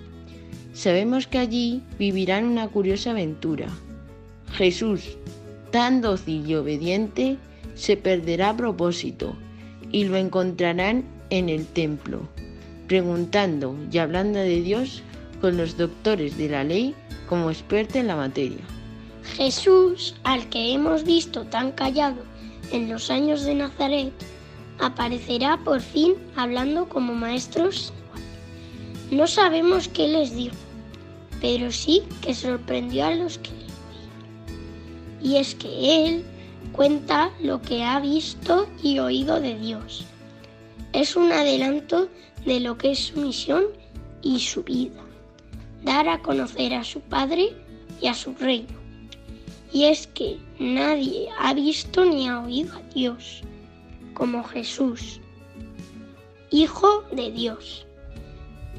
Sabemos 0.72 1.26
que 1.26 1.38
allí 1.38 1.82
vivirán 1.98 2.44
una 2.44 2.68
curiosa 2.68 3.12
aventura. 3.12 3.68
Jesús, 4.52 5.16
tan 5.70 6.00
dócil 6.00 6.48
y 6.48 6.54
obediente, 6.54 7.36
se 7.74 7.96
perderá 7.96 8.50
a 8.50 8.56
propósito 8.56 9.36
y 9.92 10.04
lo 10.04 10.16
encontrarán 10.16 11.04
en 11.30 11.48
el 11.48 11.66
templo, 11.66 12.28
preguntando 12.88 13.76
y 13.92 13.98
hablando 13.98 14.38
de 14.38 14.62
Dios 14.62 15.02
con 15.40 15.56
los 15.56 15.76
doctores 15.76 16.36
de 16.38 16.48
la 16.48 16.64
ley 16.64 16.94
como 17.28 17.50
experto 17.50 17.98
en 17.98 18.06
la 18.06 18.16
materia. 18.16 18.64
Jesús, 19.36 20.14
al 20.24 20.48
que 20.48 20.72
hemos 20.72 21.04
visto 21.04 21.44
tan 21.44 21.72
callado 21.72 22.22
en 22.72 22.88
los 22.88 23.10
años 23.10 23.42
de 23.44 23.54
Nazaret, 23.54 24.12
aparecerá 24.78 25.58
por 25.64 25.80
fin 25.80 26.14
hablando 26.36 26.88
como 26.88 27.14
maestros. 27.14 27.92
No 29.10 29.26
sabemos 29.26 29.88
qué 29.88 30.08
les 30.08 30.34
dijo, 30.34 30.56
pero 31.40 31.70
sí 31.70 32.02
que 32.22 32.34
sorprendió 32.34 33.06
a 33.06 33.14
los 33.14 33.38
que 33.38 33.50
le 33.50 33.64
oían. 33.64 35.22
Y 35.22 35.36
es 35.36 35.54
que 35.54 36.06
Él 36.06 36.24
cuenta 36.72 37.30
lo 37.40 37.60
que 37.62 37.84
ha 37.84 38.00
visto 38.00 38.68
y 38.82 38.98
oído 38.98 39.40
de 39.40 39.58
Dios. 39.58 40.04
Es 40.92 41.16
un 41.16 41.32
adelanto 41.32 42.08
de 42.44 42.60
lo 42.60 42.78
que 42.78 42.92
es 42.92 43.06
su 43.06 43.20
misión 43.20 43.64
y 44.22 44.40
su 44.40 44.62
vida, 44.62 45.05
dar 45.82 46.08
a 46.08 46.20
conocer 46.20 46.74
a 46.74 46.84
su 46.84 47.00
Padre 47.00 47.54
y 48.00 48.06
a 48.06 48.14
su 48.14 48.34
reino. 48.34 48.74
Y 49.72 49.84
es 49.84 50.06
que 50.08 50.38
nadie 50.58 51.28
ha 51.38 51.54
visto 51.54 52.04
ni 52.04 52.28
ha 52.28 52.40
oído 52.40 52.76
a 52.76 52.82
Dios 52.94 53.42
como 54.14 54.42
Jesús, 54.44 55.20
Hijo 56.50 57.04
de 57.12 57.30
Dios. 57.32 57.86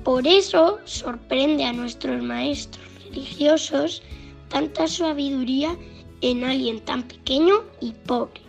Por 0.03 0.25
eso 0.25 0.79
sorprende 0.85 1.65
a 1.65 1.73
nuestros 1.73 2.23
maestros 2.23 2.85
religiosos 3.05 4.01
tanta 4.47 4.87
sabiduría 4.87 5.77
en 6.21 6.43
alguien 6.43 6.79
tan 6.79 7.03
pequeño 7.03 7.63
y 7.81 7.91
pobre. 7.91 8.41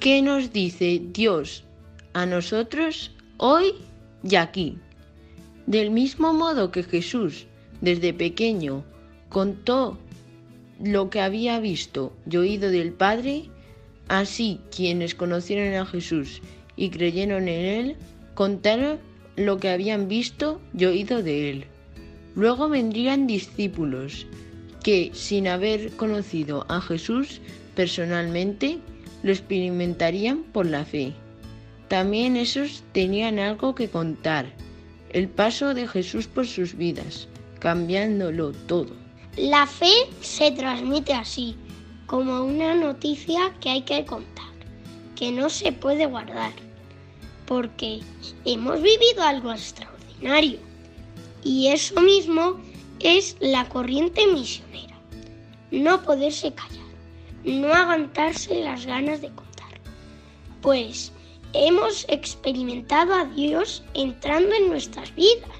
¿Qué 0.00 0.22
nos 0.22 0.52
dice 0.52 1.00
Dios 1.02 1.64
a 2.12 2.26
nosotros 2.26 3.10
hoy 3.38 3.74
y 4.22 4.36
aquí? 4.36 4.78
Del 5.66 5.90
mismo 5.90 6.32
modo 6.32 6.70
que 6.70 6.82
Jesús 6.82 7.46
desde 7.80 8.12
pequeño 8.12 8.84
contó 9.28 9.98
lo 10.82 11.10
que 11.10 11.20
había 11.20 11.58
visto 11.60 12.12
y 12.30 12.36
oído 12.36 12.70
del 12.70 12.92
Padre, 12.92 13.44
así 14.08 14.60
quienes 14.74 15.14
conocieron 15.14 15.74
a 15.74 15.86
Jesús 15.86 16.40
y 16.76 16.90
creyeron 16.90 17.48
en 17.48 17.64
Él, 17.64 17.96
contaron 18.34 18.98
lo 19.36 19.58
que 19.58 19.70
habían 19.70 20.08
visto 20.08 20.60
y 20.76 20.84
oído 20.84 21.22
de 21.22 21.50
Él. 21.50 21.64
Luego 22.34 22.68
vendrían 22.68 23.26
discípulos 23.26 24.26
que, 24.82 25.10
sin 25.12 25.48
haber 25.48 25.90
conocido 25.92 26.64
a 26.68 26.80
Jesús 26.80 27.40
personalmente, 27.74 28.78
lo 29.22 29.32
experimentarían 29.32 30.44
por 30.44 30.66
la 30.66 30.84
fe. 30.84 31.12
También 31.88 32.36
esos 32.36 32.84
tenían 32.92 33.38
algo 33.38 33.74
que 33.74 33.88
contar, 33.88 34.46
el 35.10 35.28
paso 35.28 35.74
de 35.74 35.88
Jesús 35.88 36.26
por 36.26 36.46
sus 36.46 36.76
vidas, 36.76 37.28
cambiándolo 37.58 38.52
todo. 38.52 38.90
La 39.36 39.66
fe 39.66 39.92
se 40.20 40.50
transmite 40.50 41.12
así, 41.12 41.56
como 42.06 42.42
una 42.42 42.74
noticia 42.74 43.54
que 43.60 43.70
hay 43.70 43.82
que 43.82 44.04
contar, 44.04 44.48
que 45.14 45.30
no 45.30 45.50
se 45.50 45.72
puede 45.72 46.06
guardar, 46.06 46.52
porque 47.46 48.00
hemos 48.44 48.80
vivido 48.82 49.22
algo 49.22 49.52
extraordinario. 49.52 50.58
Y 51.44 51.68
eso 51.68 52.00
mismo 52.00 52.58
es 53.00 53.36
la 53.40 53.68
corriente 53.68 54.26
misionera. 54.26 54.98
No 55.70 56.02
poderse 56.02 56.52
callar, 56.52 56.86
no 57.44 57.72
aguantarse 57.72 58.62
las 58.62 58.86
ganas 58.86 59.20
de 59.20 59.28
contar. 59.28 59.80
Pues 60.62 61.12
hemos 61.52 62.06
experimentado 62.08 63.14
a 63.14 63.24
Dios 63.26 63.82
entrando 63.94 64.54
en 64.54 64.68
nuestras 64.68 65.14
vidas. 65.14 65.57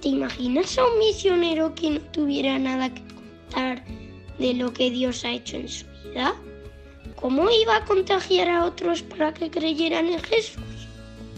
¿Te 0.00 0.10
imaginas 0.10 0.78
a 0.78 0.84
un 0.84 0.98
misionero 1.00 1.74
que 1.74 1.90
no 1.90 2.00
tuviera 2.12 2.58
nada 2.58 2.94
que 2.94 3.02
contar 3.02 3.84
de 4.38 4.54
lo 4.54 4.72
que 4.72 4.90
Dios 4.90 5.24
ha 5.24 5.32
hecho 5.32 5.56
en 5.56 5.68
su 5.68 5.86
vida? 6.04 6.34
¿Cómo 7.16 7.48
iba 7.50 7.76
a 7.76 7.84
contagiar 7.84 8.48
a 8.48 8.64
otros 8.64 9.02
para 9.02 9.34
que 9.34 9.50
creyeran 9.50 10.06
en 10.06 10.20
Jesús? 10.20 10.62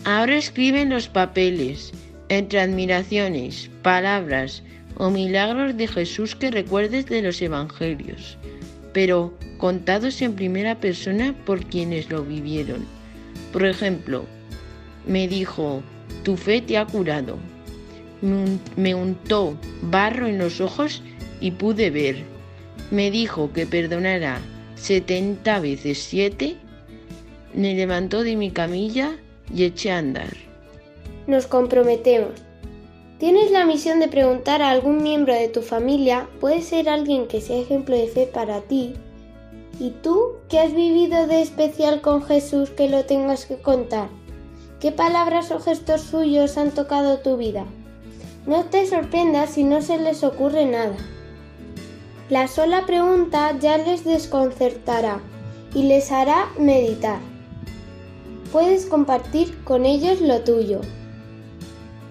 Ahora 0.04 0.36
escriben 0.36 0.90
los 0.90 1.08
papeles, 1.08 1.92
entre 2.28 2.60
admiraciones, 2.60 3.70
palabras 3.82 4.62
o 4.96 5.08
milagros 5.08 5.76
de 5.78 5.88
Jesús 5.88 6.36
que 6.36 6.50
recuerdes 6.50 7.06
de 7.06 7.22
los 7.22 7.40
evangelios, 7.40 8.36
pero 8.92 9.32
contados 9.56 10.20
en 10.20 10.34
primera 10.34 10.78
persona 10.78 11.34
por 11.46 11.64
quienes 11.64 12.10
lo 12.10 12.24
vivieron. 12.24 12.84
Por 13.52 13.64
ejemplo, 13.64 14.26
me 15.06 15.26
dijo, 15.28 15.82
tu 16.24 16.36
fe 16.36 16.60
te 16.60 16.76
ha 16.76 16.84
curado. 16.84 17.38
Me 18.22 18.94
untó 18.94 19.56
barro 19.82 20.26
en 20.26 20.38
los 20.38 20.60
ojos 20.60 21.02
y 21.40 21.52
pude 21.52 21.90
ver. 21.90 22.24
Me 22.90 23.10
dijo 23.10 23.52
que 23.52 23.66
perdonara 23.66 24.40
setenta 24.74 25.60
veces 25.60 25.98
siete. 25.98 26.56
Me 27.54 27.74
levantó 27.74 28.22
de 28.22 28.36
mi 28.36 28.50
camilla 28.50 29.16
y 29.54 29.64
eché 29.64 29.90
a 29.90 29.98
andar. 29.98 30.36
Nos 31.26 31.46
comprometemos. 31.46 32.32
Tienes 33.18 33.50
la 33.50 33.66
misión 33.66 34.00
de 34.00 34.08
preguntar 34.08 34.62
a 34.62 34.70
algún 34.70 35.02
miembro 35.02 35.34
de 35.34 35.48
tu 35.48 35.60
familia, 35.60 36.26
puede 36.40 36.62
ser 36.62 36.88
alguien 36.88 37.26
que 37.28 37.42
sea 37.42 37.60
ejemplo 37.60 37.94
de 37.96 38.08
fe 38.08 38.26
para 38.26 38.62
ti. 38.62 38.94
¿Y 39.78 39.90
tú 40.02 40.36
qué 40.48 40.58
has 40.58 40.74
vivido 40.74 41.26
de 41.26 41.42
especial 41.42 42.00
con 42.00 42.22
Jesús 42.22 42.70
que 42.70 42.88
lo 42.88 43.04
tengas 43.04 43.44
que 43.44 43.56
contar? 43.56 44.08
¿Qué 44.80 44.90
palabras 44.90 45.50
o 45.50 45.60
gestos 45.60 46.00
suyos 46.00 46.56
han 46.56 46.70
tocado 46.70 47.18
tu 47.18 47.36
vida? 47.36 47.66
No 48.46 48.64
te 48.64 48.86
sorprendas 48.86 49.50
si 49.50 49.64
no 49.64 49.82
se 49.82 49.98
les 49.98 50.24
ocurre 50.24 50.64
nada. 50.64 50.96
La 52.30 52.48
sola 52.48 52.86
pregunta 52.86 53.56
ya 53.60 53.76
les 53.76 54.04
desconcertará 54.04 55.20
y 55.74 55.82
les 55.82 56.10
hará 56.10 56.48
meditar. 56.58 57.18
Puedes 58.50 58.86
compartir 58.86 59.62
con 59.64 59.84
ellos 59.84 60.20
lo 60.20 60.40
tuyo. 60.40 60.80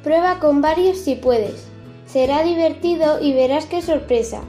Prueba 0.03 0.39
con 0.39 0.61
varios 0.61 0.99
si 0.99 1.15
puedes. 1.15 1.65
Será 2.05 2.43
divertido 2.43 3.21
y 3.21 3.33
verás 3.33 3.65
qué 3.65 3.81
sorpresa. 3.81 4.41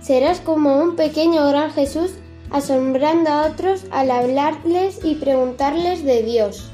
Serás 0.00 0.40
como 0.40 0.80
un 0.80 0.96
pequeño 0.96 1.48
gran 1.48 1.72
Jesús 1.72 2.12
asombrando 2.50 3.30
a 3.30 3.46
otros 3.46 3.84
al 3.90 4.10
hablarles 4.10 5.00
y 5.02 5.16
preguntarles 5.16 6.04
de 6.04 6.22
Dios. 6.22 6.70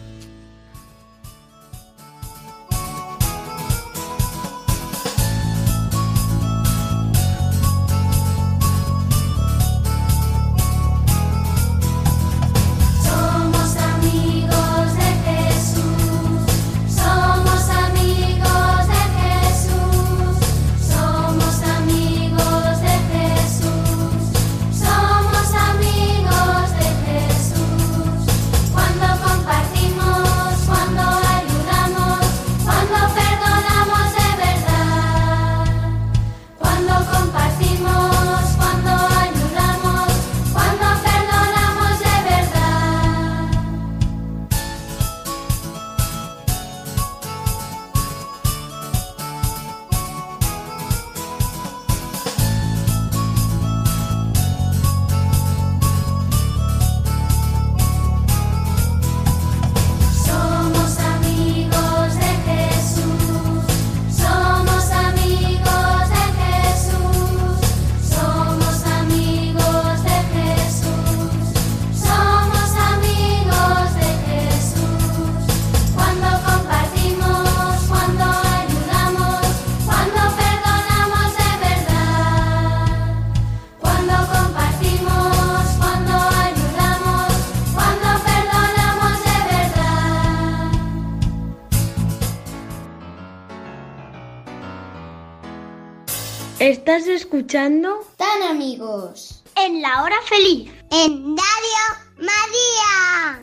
Escuchando? 97.22 98.00
Tan 98.16 98.42
amigos. 98.42 99.44
En 99.56 99.80
la 99.80 100.02
hora 100.02 100.16
feliz. 100.28 100.68
En 100.90 101.36
Radio 101.36 101.84
María. 102.18 103.40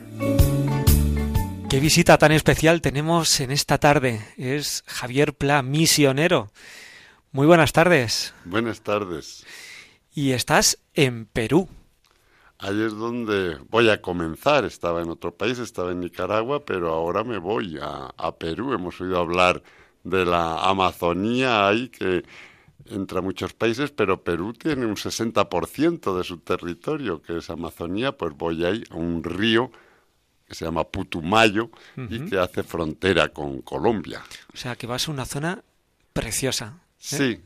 Qué 1.70 1.80
visita 1.80 2.18
tan 2.18 2.34
especial 2.34 2.82
tenemos 2.82 3.40
en 3.40 3.52
esta 3.52 3.78
tarde. 3.78 4.20
Es 4.36 4.84
Javier 4.86 5.34
Pla, 5.34 5.62
misionero. 5.62 6.52
Muy 7.32 7.48
buenas 7.48 7.72
tardes. 7.72 8.34
Buenas 8.44 8.82
tardes. 8.82 9.46
Y 10.14 10.34
estás 10.34 10.80
en 10.94 11.26
Perú. 11.26 11.70
Ahí 12.58 12.82
es 12.82 12.94
donde 12.94 13.60
voy 13.70 13.90
a 13.90 14.02
comenzar. 14.02 14.66
Estaba 14.66 15.02
en 15.02 15.10
otro 15.10 15.34
país, 15.34 15.58
estaba 15.58 15.92
en 15.92 16.02
Nicaragua, 16.02 16.66
pero 16.66 16.92
ahora 16.92 17.24
me 17.24 17.38
voy 17.38 17.80
a, 17.82 18.14
a 18.18 18.36
Perú. 18.36 18.74
Hemos 18.74 19.00
oído 19.00 19.20
hablar 19.20 19.64
de 20.04 20.26
la 20.26 20.66
Amazonía 20.68 21.66
ahí 21.66 21.88
que 21.88 22.26
entra 22.90 23.20
a 23.20 23.22
muchos 23.22 23.54
países, 23.54 23.92
pero 23.92 24.24
Perú 24.24 24.54
tiene 24.54 24.86
un 24.86 24.96
60% 24.96 26.18
de 26.18 26.24
su 26.24 26.38
territorio, 26.40 27.22
que 27.22 27.38
es 27.38 27.50
Amazonía, 27.50 28.12
pues 28.14 28.36
voy 28.36 28.66
ahí 28.66 28.84
a 28.90 28.96
un 28.96 29.24
río 29.24 29.72
que 30.48 30.56
se 30.56 30.66
llama 30.66 30.84
Putumayo 30.84 31.70
y 31.96 32.26
que 32.26 32.40
hace 32.40 32.64
frontera 32.64 33.30
con 33.30 33.62
Colombia. 33.62 34.24
O 34.54 34.58
sea, 34.58 34.76
que 34.76 34.88
vas 34.88 35.08
a 35.08 35.12
una 35.12 35.26
zona 35.26 35.64
preciosa. 36.12 36.80
¿eh? 36.80 36.94
Sí, 36.98 37.40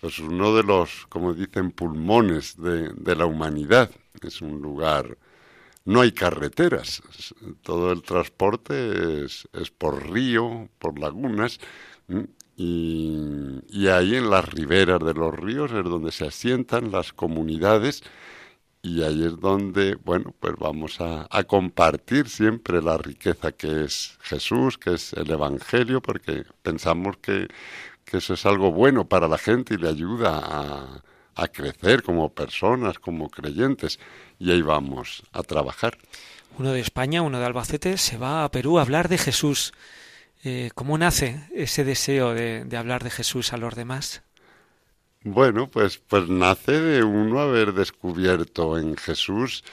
pues 0.00 0.20
uno 0.20 0.54
de 0.54 0.62
los, 0.62 1.06
como 1.08 1.34
dicen, 1.34 1.72
pulmones 1.72 2.56
de, 2.56 2.92
de 2.94 3.16
la 3.16 3.26
humanidad. 3.26 3.90
Es 4.22 4.40
un 4.40 4.62
lugar 4.62 5.16
no 5.88 6.02
hay 6.02 6.12
carreteras, 6.12 7.02
todo 7.62 7.92
el 7.92 8.02
transporte 8.02 9.24
es, 9.24 9.48
es 9.54 9.70
por 9.70 10.10
río, 10.10 10.68
por 10.78 10.98
lagunas, 10.98 11.60
y, 12.60 13.60
y, 13.68 13.86
ahí 13.86 14.16
en 14.16 14.30
las 14.30 14.44
riberas 14.44 14.98
de 14.98 15.14
los 15.14 15.32
ríos 15.32 15.70
es 15.70 15.84
donde 15.84 16.10
se 16.10 16.26
asientan 16.26 16.90
las 16.90 17.12
comunidades 17.12 18.02
y 18.82 19.04
ahí 19.04 19.24
es 19.24 19.38
donde, 19.38 19.94
bueno, 19.94 20.34
pues 20.40 20.54
vamos 20.58 21.00
a, 21.00 21.28
a, 21.30 21.44
compartir 21.44 22.28
siempre 22.28 22.82
la 22.82 22.98
riqueza 22.98 23.52
que 23.52 23.84
es 23.84 24.18
Jesús, 24.22 24.76
que 24.76 24.94
es 24.94 25.12
el 25.12 25.30
Evangelio, 25.30 26.02
porque 26.02 26.44
pensamos 26.62 27.16
que, 27.18 27.46
que 28.04 28.16
eso 28.16 28.34
es 28.34 28.44
algo 28.44 28.72
bueno 28.72 29.08
para 29.08 29.28
la 29.28 29.38
gente 29.38 29.74
y 29.74 29.76
le 29.76 29.88
ayuda 29.88 30.40
a, 30.42 31.02
a 31.38 31.46
crecer 31.46 32.02
como 32.02 32.28
personas, 32.30 32.98
como 32.98 33.30
creyentes, 33.30 34.00
y 34.40 34.50
ahí 34.50 34.62
vamos 34.62 35.22
a 35.32 35.44
trabajar. 35.44 35.96
Uno 36.58 36.72
de 36.72 36.80
España, 36.80 37.22
uno 37.22 37.38
de 37.38 37.46
Albacete, 37.46 37.96
se 37.98 38.18
va 38.18 38.42
a 38.42 38.50
Perú 38.50 38.78
a 38.78 38.82
hablar 38.82 39.08
de 39.08 39.18
Jesús. 39.18 39.72
Eh, 40.44 40.70
¿Cómo 40.74 40.98
nace 40.98 41.48
ese 41.52 41.84
deseo 41.84 42.34
de, 42.34 42.64
hablar 42.76 43.04
de 43.04 43.10
Jesús 43.10 43.52
a 43.52 43.56
los 43.56 43.74
demás? 43.74 44.22
Bueno, 45.24 45.68
pues, 45.68 45.98
pues 45.98 46.28
nace 46.28 46.80
de 46.80 47.02
uno 47.02 47.40
haber 47.40 47.72
descubierto 47.72 48.78
en 48.78 48.96
Jesús 48.96 49.64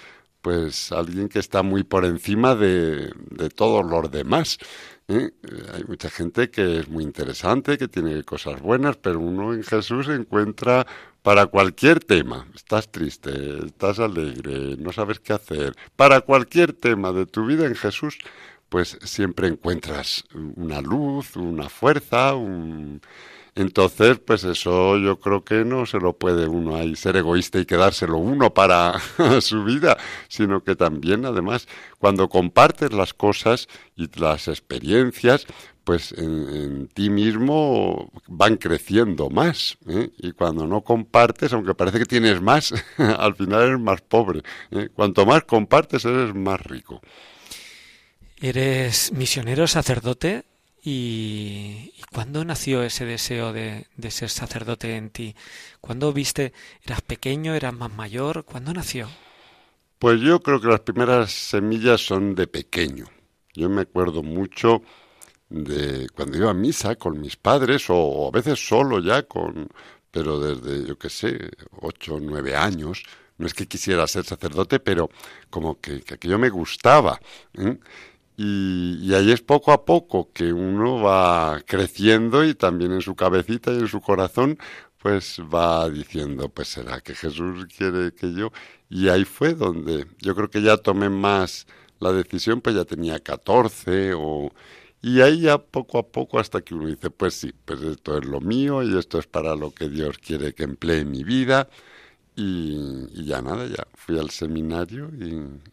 pues 0.41 0.91
alguien 0.91 1.27
que 1.27 1.39
está 1.39 1.63
muy 1.63 1.83
por 1.83 2.05
encima 2.05 2.53
de, 2.53 3.11
de 3.31 3.49
todos 3.49 3.83
los 3.83 4.11
demás. 4.11 4.59
¿eh? 5.07 5.31
Hay 5.73 5.83
mucha 5.85 6.09
gente 6.09 6.49
que 6.49 6.79
es 6.79 6.87
muy 6.87 7.03
interesante, 7.03 7.79
que 7.79 7.87
tiene 7.87 8.23
cosas 8.23 8.61
buenas, 8.61 8.97
pero 8.97 9.19
uno 9.19 9.53
en 9.53 9.63
Jesús 9.63 10.07
encuentra 10.07 10.85
para 11.21 11.47
cualquier 11.47 11.99
tema, 11.99 12.45
estás 12.53 12.91
triste, 12.91 13.65
estás 13.65 13.97
alegre, 13.97 14.77
no 14.77 14.91
sabes 14.91 15.19
qué 15.19 15.33
hacer, 15.33 15.73
para 15.95 16.21
cualquier 16.21 16.73
tema 16.73 17.11
de 17.11 17.25
tu 17.25 17.47
vida 17.47 17.65
en 17.65 17.73
Jesús, 17.73 18.19
pues 18.69 18.97
siempre 19.03 19.47
encuentras 19.47 20.23
una 20.55 20.81
luz, 20.81 21.35
una 21.35 21.69
fuerza, 21.69 22.35
un... 22.35 23.01
Entonces, 23.57 24.19
pues 24.19 24.43
eso 24.43 24.97
yo 24.97 25.21
creo 25.21 25.45
que 25.45 25.63
no 25.63 25.85
se 25.85 25.97
lo 25.99 26.11
puede 26.11 26.45
uno 26.45 26.75
ahí 26.75 26.97
ser 26.97 27.15
egoísta 27.15 27.57
y 27.57 27.65
quedárselo 27.65 28.17
uno 28.17 28.53
para 28.53 28.99
su 29.39 29.63
vida, 29.63 29.97
sino 30.27 30.61
que 30.61 30.75
también, 30.75 31.25
además, 31.25 31.67
cuando 31.97 32.27
compartes 32.27 32.91
las 32.91 33.13
cosas 33.13 33.69
y 33.95 34.09
las 34.19 34.49
experiencias, 34.49 35.47
pues 35.85 36.11
en, 36.17 36.89
ti 36.89 37.09
mismo 37.09 38.11
van 38.27 38.57
creciendo 38.57 39.29
más. 39.29 39.77
¿eh? 39.87 40.09
Y 40.17 40.33
cuando 40.33 40.67
no 40.67 40.81
compartes, 40.81 41.53
aunque 41.53 41.75
parece 41.75 41.99
que 41.99 42.05
tienes 42.05 42.41
más, 42.41 42.73
al 42.97 43.35
final 43.35 43.61
eres 43.61 43.79
más 43.79 44.01
pobre. 44.01 44.41
¿eh? 44.71 44.89
Cuanto 44.93 45.25
más 45.25 45.45
compartes, 45.45 46.03
eres 46.03 46.35
más 46.35 46.59
rico. 46.59 47.01
Eres 48.39 49.11
misionero, 49.13 49.67
sacerdote. 49.67 50.43
¿Y, 50.83 51.93
cuándo 52.11 52.45
nació 52.45 52.83
ese 52.83 53.05
deseo 53.05 53.53
de, 53.53 53.87
de, 53.97 54.11
ser 54.11 54.29
sacerdote 54.29 54.95
en 54.95 55.09
ti? 55.09 55.35
¿Cuándo 55.81 56.13
viste? 56.13 56.53
¿Eras 56.83 57.01
pequeño? 57.01 57.55
¿Eras 57.55 57.73
más 57.73 57.91
mayor? 57.91 58.45
¿Cuándo 58.45 58.71
nació? 58.73 59.09
Pues 59.97 60.21
yo 60.21 60.41
creo 60.41 60.61
que 60.61 60.67
las 60.67 60.81
primeras 60.81 61.31
semillas 61.31 62.01
son 62.01 62.35
de 62.35 62.45
pequeño. 62.45 63.05
Yo 63.55 63.69
me 63.69 63.81
acuerdo 63.81 64.21
mucho 64.21 64.83
de 65.49 66.07
cuando 66.13 66.37
iba 66.37 66.51
a 66.51 66.53
misa 66.53 66.95
con 66.95 67.19
mis 67.19 67.35
padres 67.37 67.89
o, 67.89 67.95
o 67.95 68.27
a 68.27 68.31
veces 68.31 68.59
solo 68.59 68.99
ya 68.99 69.23
con 69.23 69.69
pero 70.11 70.39
desde 70.39 70.87
yo 70.87 70.97
qué 70.97 71.09
sé 71.09 71.51
ocho 71.81 72.15
o 72.15 72.19
nueve 72.19 72.55
años 72.55 73.03
no 73.37 73.45
es 73.45 73.53
que 73.53 73.67
quisiera 73.67 74.07
ser 74.07 74.25
sacerdote 74.25 74.79
pero 74.79 75.09
como 75.49 75.79
que, 75.79 76.01
que 76.01 76.15
aquello 76.15 76.39
me 76.39 76.49
gustaba 76.49 77.19
¿eh? 77.53 77.77
Y, 78.37 79.13
ahí 79.13 79.31
es 79.31 79.41
poco 79.41 79.71
a 79.71 79.85
poco 79.85 80.31
que 80.33 80.51
uno 80.53 81.01
va 81.01 81.61
creciendo 81.65 82.43
y 82.45 82.53
también 82.55 82.91
en 82.91 83.01
su 83.01 83.15
cabecita 83.15 83.71
y 83.71 83.79
en 83.79 83.87
su 83.87 84.01
corazón 84.01 84.57
pues 84.97 85.39
va 85.53 85.89
diciendo 85.89 86.49
pues 86.49 86.69
será 86.69 86.99
que 87.01 87.15
Jesús 87.15 87.65
quiere 87.77 88.13
que 88.13 88.33
yo 88.33 88.51
y 88.89 89.09
ahí 89.09 89.23
fue 89.25 89.53
donde 89.53 90.07
yo 90.19 90.35
creo 90.35 90.49
que 90.49 90.61
ya 90.61 90.77
tomé 90.77 91.09
más 91.09 91.67
la 91.99 92.11
decisión 92.11 92.61
pues 92.61 92.75
ya 92.75 92.85
tenía 92.85 93.19
14 93.19 94.13
o 94.15 94.51
y 95.05 95.21
ahí 95.21 95.41
ya 95.41 95.59
poco 95.59 95.99
a 95.99 96.07
poco 96.07 96.39
hasta 96.39 96.61
que 96.61 96.73
uno 96.73 96.87
dice, 96.87 97.11
pues 97.11 97.35
sí, 97.35 97.53
pues 97.63 97.79
esto 97.81 98.17
es 98.17 98.25
lo 98.25 98.41
mío 98.41 98.81
y 98.81 98.97
esto 98.97 99.19
es 99.19 99.27
para 99.27 99.55
lo 99.55 99.69
que 99.69 99.87
Dios 99.87 100.17
quiere 100.17 100.55
que 100.55 100.63
emplee 100.63 101.05
mi 101.05 101.23
vida. 101.23 101.69
Y, 102.37 103.07
y 103.13 103.25
ya 103.25 103.41
nada, 103.41 103.65
ya 103.65 103.87
fui 103.93 104.19
al 104.19 104.29
seminario 104.29 105.09
y, 105.17 105.25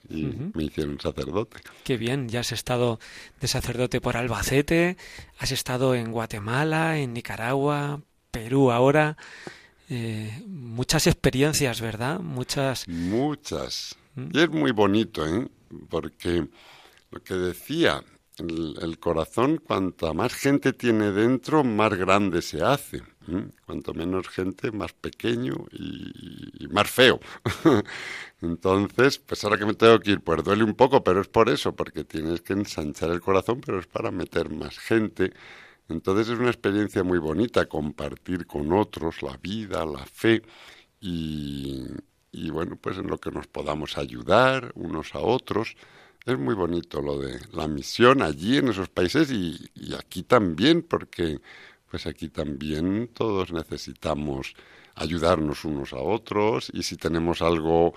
y 0.09 0.27
uh 0.27 0.33
-huh. 0.33 0.53
me 0.55 0.65
hicieron 0.65 1.01
sacerdote. 1.01 1.59
Qué 1.83 1.97
bien, 1.97 2.29
ya 2.29 2.41
has 2.41 2.53
estado 2.53 3.01
de 3.41 3.49
sacerdote 3.49 4.01
por 4.01 4.17
Albacete, 4.17 4.97
has 5.39 5.51
estado 5.51 5.97
en 5.97 6.13
Guatemala, 6.13 6.99
en 6.99 7.15
Nicaragua, 7.15 8.01
Perú 8.31 8.71
ahora. 8.71 9.17
Eh, 9.91 10.43
muchas 10.47 11.07
experiencias, 11.07 11.81
¿verdad? 11.81 12.21
Muchas. 12.21 12.87
Muchas. 12.89 13.97
¿Mm? 14.15 14.29
Y 14.33 14.41
es 14.41 14.49
muy 14.51 14.71
bonito, 14.73 15.27
¿eh? 15.27 15.49
Porque 15.91 16.47
lo 17.11 17.23
que 17.23 17.35
decía, 17.35 18.03
el, 18.39 18.77
el, 18.81 18.99
corazón, 18.99 19.59
cuanta 19.59 20.13
más 20.15 20.33
gente 20.33 20.73
tiene 20.73 21.11
dentro, 21.13 21.65
más 21.65 21.93
grande 21.95 22.41
se 22.41 22.63
hace. 22.63 23.03
Cuanto 23.67 23.95
menos 23.95 24.29
gente, 24.29 24.73
más 24.73 24.93
pequeño 24.93 25.55
y, 25.73 26.67
más 26.71 26.91
feo. 26.91 27.21
Entonces, 28.41 29.19
pues 29.19 29.45
ahora 29.45 29.59
que 29.59 29.67
me 29.67 29.75
tengo 29.75 30.01
que 30.01 30.13
ir, 30.13 30.21
pues 30.21 30.43
duele 30.43 30.65
un 30.65 30.75
poco, 30.75 31.05
pero 31.05 31.21
es 31.21 31.29
por 31.29 31.49
eso, 31.49 31.75
porque 31.77 32.05
tienes 32.05 32.41
que 32.43 32.55
ensanchar 32.55 33.11
el 33.11 33.21
corazón, 33.21 33.61
pero 33.65 33.79
es 33.79 33.87
para 33.87 34.11
meter 34.11 34.51
más 34.51 34.79
gente. 34.79 35.33
Entonces 35.89 36.29
es 36.29 36.39
una 36.39 36.51
experiencia 36.51 37.05
muy 37.05 37.19
bonita 37.19 37.67
compartir 37.67 38.47
con 38.47 38.73
otros 38.73 39.23
la 39.23 39.37
vida, 39.37 39.85
la 39.85 40.05
fe 40.07 40.43
y, 41.01 42.51
bueno, 42.51 42.77
pues 42.77 42.99
en 42.99 43.09
lo 43.09 43.19
que 43.19 43.31
nos 43.31 43.47
podamos 43.49 43.99
ayudar 43.99 44.73
unos 44.75 45.15
a 45.15 45.19
otros 45.19 45.77
es 46.25 46.39
muy 46.39 46.55
bonito 46.55 47.03
lo 47.03 47.19
de 47.19 47.41
la 47.53 47.67
misión 47.67 48.23
allí 48.23 48.59
en 48.59 48.69
esos 48.69 48.89
países 48.89 49.31
y, 49.33 49.71
aquí 49.99 50.23
también, 50.23 50.83
porque 50.83 51.41
pues 51.93 52.07
aquí 52.07 52.31
también 52.31 53.11
todos 53.13 53.53
necesitamos 53.53 54.55
ayudarnos 54.95 55.67
unos 55.67 55.93
a 55.93 55.99
otros 55.99 56.71
y 56.73 56.85
si 56.85 56.97
tenemos 56.97 57.43
algo 57.43 57.93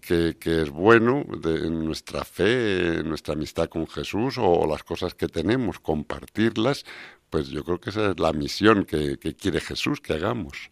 que, 0.00 0.36
que 0.38 0.62
es 0.62 0.70
bueno 0.70 1.24
de, 1.42 1.66
en 1.66 1.84
nuestra 1.84 2.24
fe, 2.24 3.00
en 3.00 3.08
nuestra 3.08 3.34
amistad 3.34 3.68
con 3.68 3.88
Jesús 3.88 4.38
o, 4.38 4.44
o, 4.44 4.68
las 4.68 4.84
cosas 4.84 5.14
que 5.14 5.26
tenemos, 5.26 5.80
compartirlas, 5.80 6.84
pues 7.28 7.48
yo 7.48 7.64
creo 7.64 7.80
que 7.80 7.90
esa 7.90 8.12
es 8.12 8.20
la 8.20 8.32
misión 8.32 8.84
que, 8.84 9.18
que 9.18 9.34
quiere 9.34 9.60
Jesús 9.60 10.00
que 10.00 10.12
hagamos. 10.12 10.70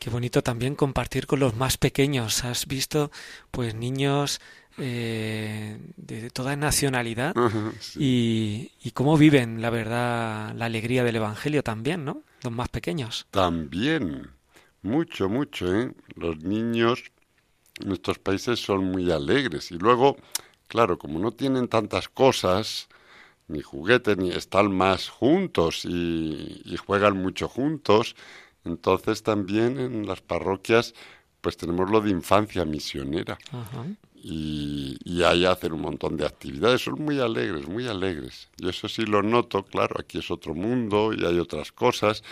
Qué 0.00 0.10
bonito 0.10 0.42
también 0.42 0.74
compartir 0.74 1.28
con 1.28 1.38
los 1.38 1.54
más 1.54 1.78
pequeños. 1.78 2.42
Has 2.42 2.66
visto, 2.66 3.12
pues, 3.52 3.76
niños 3.76 4.40
eh, 4.78 5.78
de 5.96 6.30
toda 6.30 6.56
nacionalidad 6.56 7.34
sí. 7.80 7.98
y, 8.00 8.88
y, 8.88 8.90
cómo 8.92 9.16
viven, 9.16 9.60
la 9.60 9.70
verdad, 9.70 10.54
la 10.54 10.64
alegría 10.66 11.04
del 11.04 11.16
Evangelio 11.16 11.62
también, 11.62 12.04
¿no? 12.04 12.22
Los 12.42 12.52
más 12.52 12.68
pequeños. 12.68 13.26
También, 13.30 14.30
mucho, 14.82 15.28
mucho, 15.28 15.74
¿eh? 15.74 15.92
Los 16.14 16.38
niños 16.38 17.04
en 17.80 17.88
nuestros 17.88 18.18
países 18.18 18.60
son 18.60 18.84
muy 18.84 19.10
alegres 19.10 19.70
y 19.70 19.78
luego, 19.78 20.16
claro, 20.68 20.98
como 20.98 21.18
no 21.18 21.32
tienen 21.32 21.68
tantas 21.68 22.08
cosas, 22.08 22.88
ni 23.48 23.60
juguetes, 23.60 24.16
ni 24.16 24.30
están 24.30 24.74
más 24.74 25.08
juntos 25.08 25.84
y, 25.84 26.62
y 26.64 26.76
juegan 26.76 27.16
mucho 27.16 27.48
juntos, 27.48 28.16
entonces 28.64 29.22
también 29.22 29.78
en 29.78 30.06
las 30.06 30.20
parroquias 30.20 30.94
pues 31.42 31.56
tenemos 31.56 31.90
lo 31.90 32.00
de 32.00 32.10
infancia 32.10 32.64
misionera. 32.64 33.36
-huh. 33.52 33.96
Y, 34.22 34.96
y, 35.04 35.22
ahí 35.24 35.44
hacen 35.44 35.72
un 35.72 35.80
montón 35.80 36.16
de 36.16 36.24
actividades, 36.24 36.82
son 36.82 37.02
muy 37.02 37.18
alegres, 37.18 37.66
muy 37.66 37.88
alegres. 37.88 38.48
Yo 38.56 38.70
eso 38.70 38.88
sí 38.88 39.04
lo 39.04 39.22
noto, 39.22 39.64
claro, 39.64 39.96
aquí 39.98 40.18
es 40.18 40.30
otro 40.30 40.54
mundo 40.54 41.12
y 41.12 41.24
hay 41.24 41.40
otras 41.40 41.72
cosas, 41.72 42.22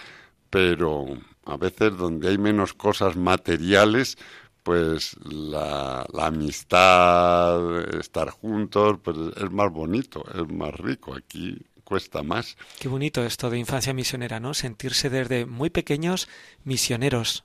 pero 0.50 1.06
a 1.44 1.56
veces 1.56 1.96
donde 1.96 2.28
hay 2.28 2.38
menos 2.38 2.74
cosas 2.74 3.16
materiales, 3.16 4.16
pues 4.62 5.16
la, 5.24 6.06
la 6.12 6.26
amistad, 6.26 7.98
estar 7.98 8.30
juntos, 8.30 8.98
pues 9.02 9.16
es 9.36 9.50
más 9.50 9.72
bonito, 9.72 10.24
es 10.32 10.48
más 10.52 10.72
rico. 10.74 11.14
Aquí 11.14 11.58
cuesta 11.82 12.22
más. 12.22 12.56
Qué 12.78 12.86
bonito 12.86 13.24
esto 13.24 13.50
de 13.50 13.58
infancia 13.58 13.92
misionera, 13.92 14.38
¿no? 14.38 14.54
Sentirse 14.54 15.10
desde 15.10 15.44
muy 15.44 15.70
pequeños 15.70 16.28
misioneros, 16.62 17.44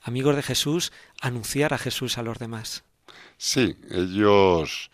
amigos 0.00 0.36
de 0.36 0.42
Jesús, 0.42 0.92
anunciar 1.20 1.74
a 1.74 1.78
Jesús 1.78 2.16
a 2.16 2.22
los 2.22 2.38
demás. 2.38 2.84
Sí, 3.42 3.74
ellos 3.90 4.90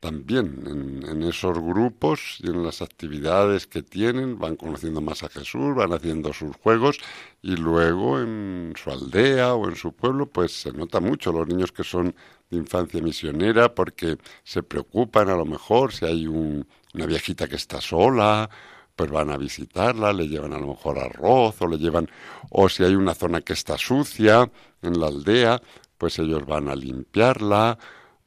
también 0.00 0.64
en, 0.66 1.08
en, 1.08 1.22
esos 1.22 1.56
grupos 1.56 2.38
y 2.42 2.48
en 2.48 2.64
las 2.64 2.82
actividades 2.82 3.68
que 3.68 3.82
tienen, 3.84 4.36
van 4.36 4.56
conociendo 4.56 5.00
más 5.00 5.22
a 5.22 5.28
Jesús, 5.28 5.76
van 5.76 5.92
haciendo 5.92 6.32
sus 6.32 6.56
juegos 6.56 6.98
y 7.40 7.54
luego 7.54 8.20
en 8.20 8.72
su 8.76 8.90
aldea 8.90 9.54
o 9.54 9.68
en 9.68 9.76
su 9.76 9.92
pueblo, 9.92 10.26
pues 10.26 10.60
se 10.60 10.72
nota 10.72 10.98
mucho. 10.98 11.30
Los 11.30 11.46
niños 11.46 11.70
que 11.70 11.84
son 11.84 12.16
de 12.50 12.56
infancia 12.56 13.00
misionera 13.00 13.72
porque 13.72 14.18
se 14.42 14.64
preocupan 14.64 15.28
a 15.28 15.36
lo 15.36 15.44
mejor 15.44 15.92
si 15.92 16.04
hay 16.04 16.26
un, 16.26 16.66
una 16.94 17.06
viejita 17.06 17.46
que 17.46 17.56
está 17.56 17.80
sola, 17.80 18.50
pues 18.96 19.10
van 19.10 19.30
a 19.30 19.36
visitarla, 19.36 20.12
le 20.12 20.28
llevan 20.28 20.52
a 20.52 20.58
lo 20.58 20.68
mejor 20.68 20.98
arroz 20.98 21.62
o 21.62 21.68
le 21.68 21.78
llevan, 21.78 22.08
o 22.50 22.68
si 22.68 22.82
hay 22.82 22.96
una 22.96 23.14
zona 23.14 23.40
que 23.40 23.52
está 23.52 23.78
sucia 23.78 24.50
en 24.82 25.00
la 25.00 25.06
aldea, 25.06 25.62
pues 26.04 26.18
ellos 26.18 26.44
van 26.44 26.68
a 26.68 26.76
limpiarla 26.76 27.78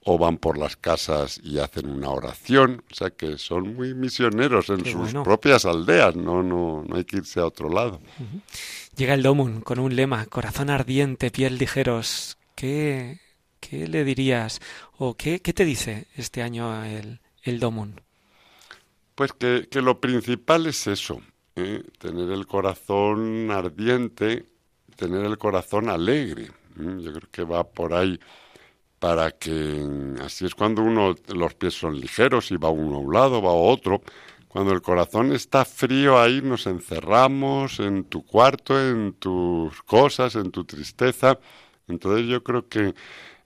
o 0.03 0.17
van 0.17 0.39
por 0.39 0.57
las 0.57 0.75
casas 0.75 1.39
y 1.43 1.59
hacen 1.59 1.87
una 1.87 2.09
oración, 2.09 2.83
o 2.91 2.95
sea 2.95 3.11
que 3.11 3.37
son 3.37 3.75
muy 3.75 3.93
misioneros 3.93 4.71
en 4.71 4.81
Qué 4.81 4.93
sus 4.93 5.01
bueno. 5.01 5.21
propias 5.21 5.63
aldeas, 5.63 6.15
no, 6.15 6.41
no, 6.41 6.83
no 6.87 6.95
hay 6.95 7.05
que 7.05 7.17
irse 7.17 7.39
a 7.39 7.45
otro 7.45 7.69
lado. 7.69 8.01
Llega 8.95 9.13
el 9.13 9.21
Domun 9.21 9.61
con 9.61 9.77
un 9.77 9.95
lema, 9.95 10.25
corazón 10.25 10.71
ardiente, 10.71 11.29
piel 11.29 11.59
ligeros. 11.59 12.39
¿Qué, 12.55 13.19
qué 13.59 13.87
le 13.87 14.03
dirías 14.03 14.59
o 14.97 15.13
qué, 15.13 15.39
qué 15.43 15.53
te 15.53 15.63
dice 15.63 16.07
este 16.15 16.41
año 16.41 16.83
el, 16.83 17.19
el 17.43 17.59
Domun? 17.59 18.01
Pues 19.13 19.33
que, 19.33 19.67
que 19.69 19.83
lo 19.83 20.01
principal 20.01 20.65
es 20.65 20.87
eso, 20.87 21.21
¿eh? 21.55 21.83
tener 21.99 22.31
el 22.31 22.47
corazón 22.47 23.51
ardiente, 23.51 24.47
tener 24.95 25.23
el 25.25 25.37
corazón 25.37 25.89
alegre. 25.89 26.49
Yo 26.77 27.11
creo 27.13 27.29
que 27.31 27.43
va 27.43 27.63
por 27.63 27.93
ahí 27.93 28.19
para 28.99 29.31
que 29.31 29.85
así 30.21 30.45
es 30.45 30.55
cuando 30.55 30.81
uno 30.81 31.15
los 31.27 31.53
pies 31.55 31.73
son 31.75 31.99
ligeros 31.99 32.51
y 32.51 32.57
va 32.57 32.69
uno 32.69 32.97
a 32.97 32.99
un 32.99 33.13
lado, 33.13 33.41
va 33.41 33.51
a 33.51 33.53
otro. 33.53 34.01
Cuando 34.47 34.73
el 34.73 34.81
corazón 34.81 35.33
está 35.33 35.65
frío 35.65 36.19
ahí 36.19 36.41
nos 36.41 36.67
encerramos 36.67 37.79
en 37.79 38.05
tu 38.05 38.25
cuarto, 38.25 38.79
en 38.79 39.13
tus 39.13 39.81
cosas, 39.83 40.35
en 40.35 40.51
tu 40.51 40.65
tristeza. 40.65 41.39
Entonces 41.87 42.27
yo 42.27 42.43
creo 42.43 42.67
que 42.67 42.93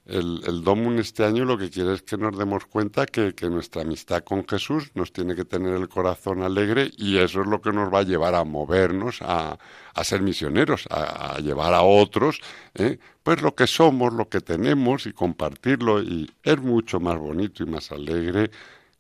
el, 0.06 0.42
el 0.48 0.64
Domun 0.64 1.00
este 1.00 1.24
año 1.24 1.46
lo 1.46 1.58
que 1.58 1.70
quiere 1.70 1.94
es 1.94 2.02
que 2.02 2.18
nos 2.18 2.38
demos 2.38 2.66
cuenta 2.66 3.06
que, 3.06 3.36
que, 3.36 3.50
nuestra 3.50 3.84
amistad 3.84 4.24
con 4.24 4.48
Jesús 4.48 4.92
nos 4.96 5.14
tiene 5.14 5.36
que 5.36 5.46
tener 5.46 5.76
el 5.76 5.88
corazón 5.90 6.42
alegre 6.42 6.92
y 6.98 7.18
eso 7.18 7.42
es 7.42 7.48
lo 7.48 7.62
que 7.62 7.72
nos 7.72 7.94
va 7.94 8.00
a 8.00 8.04
llevar 8.04 8.36
a 8.36 8.44
movernos, 8.44 9.22
a, 9.22 9.58
a 9.94 10.04
ser 10.04 10.22
misioneros, 10.22 10.88
a, 10.90 11.40
llevar 11.40 11.74
a 11.74 11.84
otros, 11.84 12.42
¿eh? 12.74 12.98
pues 13.24 13.42
lo 13.42 13.54
que 13.56 13.68
somos, 13.68 14.14
lo 14.14 14.28
que 14.28 14.42
tenemos 14.42 15.06
y 15.06 15.14
compartirlo 15.14 16.02
y 16.02 16.30
es 16.44 16.60
mucho 16.60 17.00
más 17.00 17.18
bonito 17.18 17.64
y 17.64 17.68
más 17.68 17.92
alegre 17.92 18.50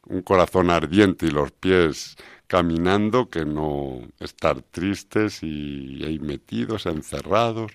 un 0.08 0.22
corazón 0.22 0.70
ardiente 0.70 1.28
y 1.28 1.32
los 1.32 1.52
pies 1.52 2.18
caminando 2.48 3.30
que 3.30 3.46
no 3.46 4.02
estar 4.20 4.62
tristes 4.62 5.42
y 5.42 6.04
ahí 6.04 6.20
metidos, 6.20 6.86
encerrados. 6.86 7.72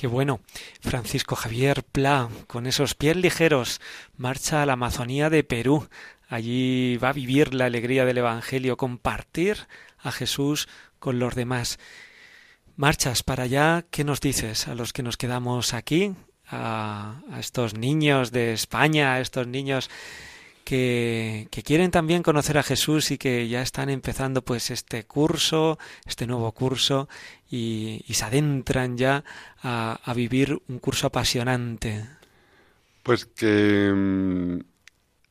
Qué 0.00 0.06
bueno. 0.06 0.40
Francisco 0.80 1.36
Javier 1.36 1.82
Pla, 1.82 2.30
con 2.46 2.66
esos 2.66 2.94
pies 2.94 3.16
ligeros, 3.16 3.82
marcha 4.16 4.62
a 4.62 4.64
la 4.64 4.72
Amazonía 4.72 5.28
de 5.28 5.44
Perú. 5.44 5.90
Allí 6.26 6.96
va 6.96 7.10
a 7.10 7.12
vivir 7.12 7.52
la 7.52 7.66
alegría 7.66 8.06
del 8.06 8.16
Evangelio, 8.16 8.78
compartir 8.78 9.66
a 9.98 10.10
Jesús 10.10 10.68
con 10.98 11.18
los 11.18 11.34
demás. 11.34 11.78
Marchas 12.76 13.22
para 13.22 13.42
allá, 13.42 13.84
¿qué 13.90 14.02
nos 14.02 14.22
dices 14.22 14.68
a 14.68 14.74
los 14.74 14.94
que 14.94 15.02
nos 15.02 15.18
quedamos 15.18 15.74
aquí? 15.74 16.14
A, 16.46 17.20
a 17.30 17.38
estos 17.38 17.74
niños 17.74 18.32
de 18.32 18.54
España, 18.54 19.12
a 19.12 19.20
estos 19.20 19.48
niños 19.48 19.90
que, 20.64 21.48
quieren 21.64 21.90
también 21.90 22.22
conocer 22.22 22.58
a 22.58 22.62
Jesús 22.62 23.10
y 23.10 23.18
que 23.18 23.48
ya 23.48 23.62
están 23.62 23.90
empezando 23.90 24.42
pues 24.42 24.70
este 24.70 25.04
curso, 25.04 25.78
este 26.06 26.26
nuevo 26.26 26.52
curso 26.52 27.08
y, 27.50 28.04
se 28.10 28.24
adentran 28.24 28.96
ya 28.96 29.24
a, 29.62 30.12
vivir 30.14 30.60
un 30.68 30.78
curso 30.78 31.06
apasionante. 31.06 32.06
Pues 33.02 33.24
que 33.24 33.92
mmm, 33.94 34.60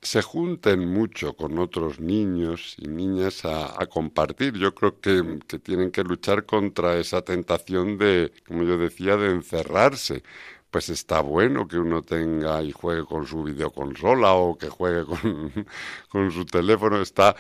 se 0.01 0.21
junten 0.21 0.87
mucho 0.87 1.33
con 1.33 1.59
otros 1.59 1.99
niños 1.99 2.75
y 2.77 2.87
niñas 2.87 3.45
a, 3.45 3.81
a 3.81 3.85
compartir. 3.87 4.53
Yo 4.55 4.73
creo 4.73 4.99
que, 4.99 5.39
que 5.47 5.59
tienen 5.59 5.91
que 5.91 6.03
luchar 6.03 6.45
contra 6.45 6.97
esa 6.97 7.21
tentación 7.21 7.97
de, 7.97 8.31
como 8.47 8.63
yo 8.63 8.77
decía, 8.77 9.17
de 9.17 9.31
encerrarse 9.31 10.23
pues 10.71 10.89
está 10.89 11.21
bueno 11.21 11.67
que 11.67 11.77
uno 11.77 12.01
tenga 12.01 12.62
y 12.63 12.71
juegue 12.71 13.05
con 13.05 13.25
su 13.25 13.43
videoconsola 13.43 14.34
o 14.34 14.58
que 14.58 14.69
juegue 14.69 15.05
con, 15.05 15.65
con, 16.10 16.32
su 16.32 16.45
teléfono, 16.45 17.01
está, 17.01 17.36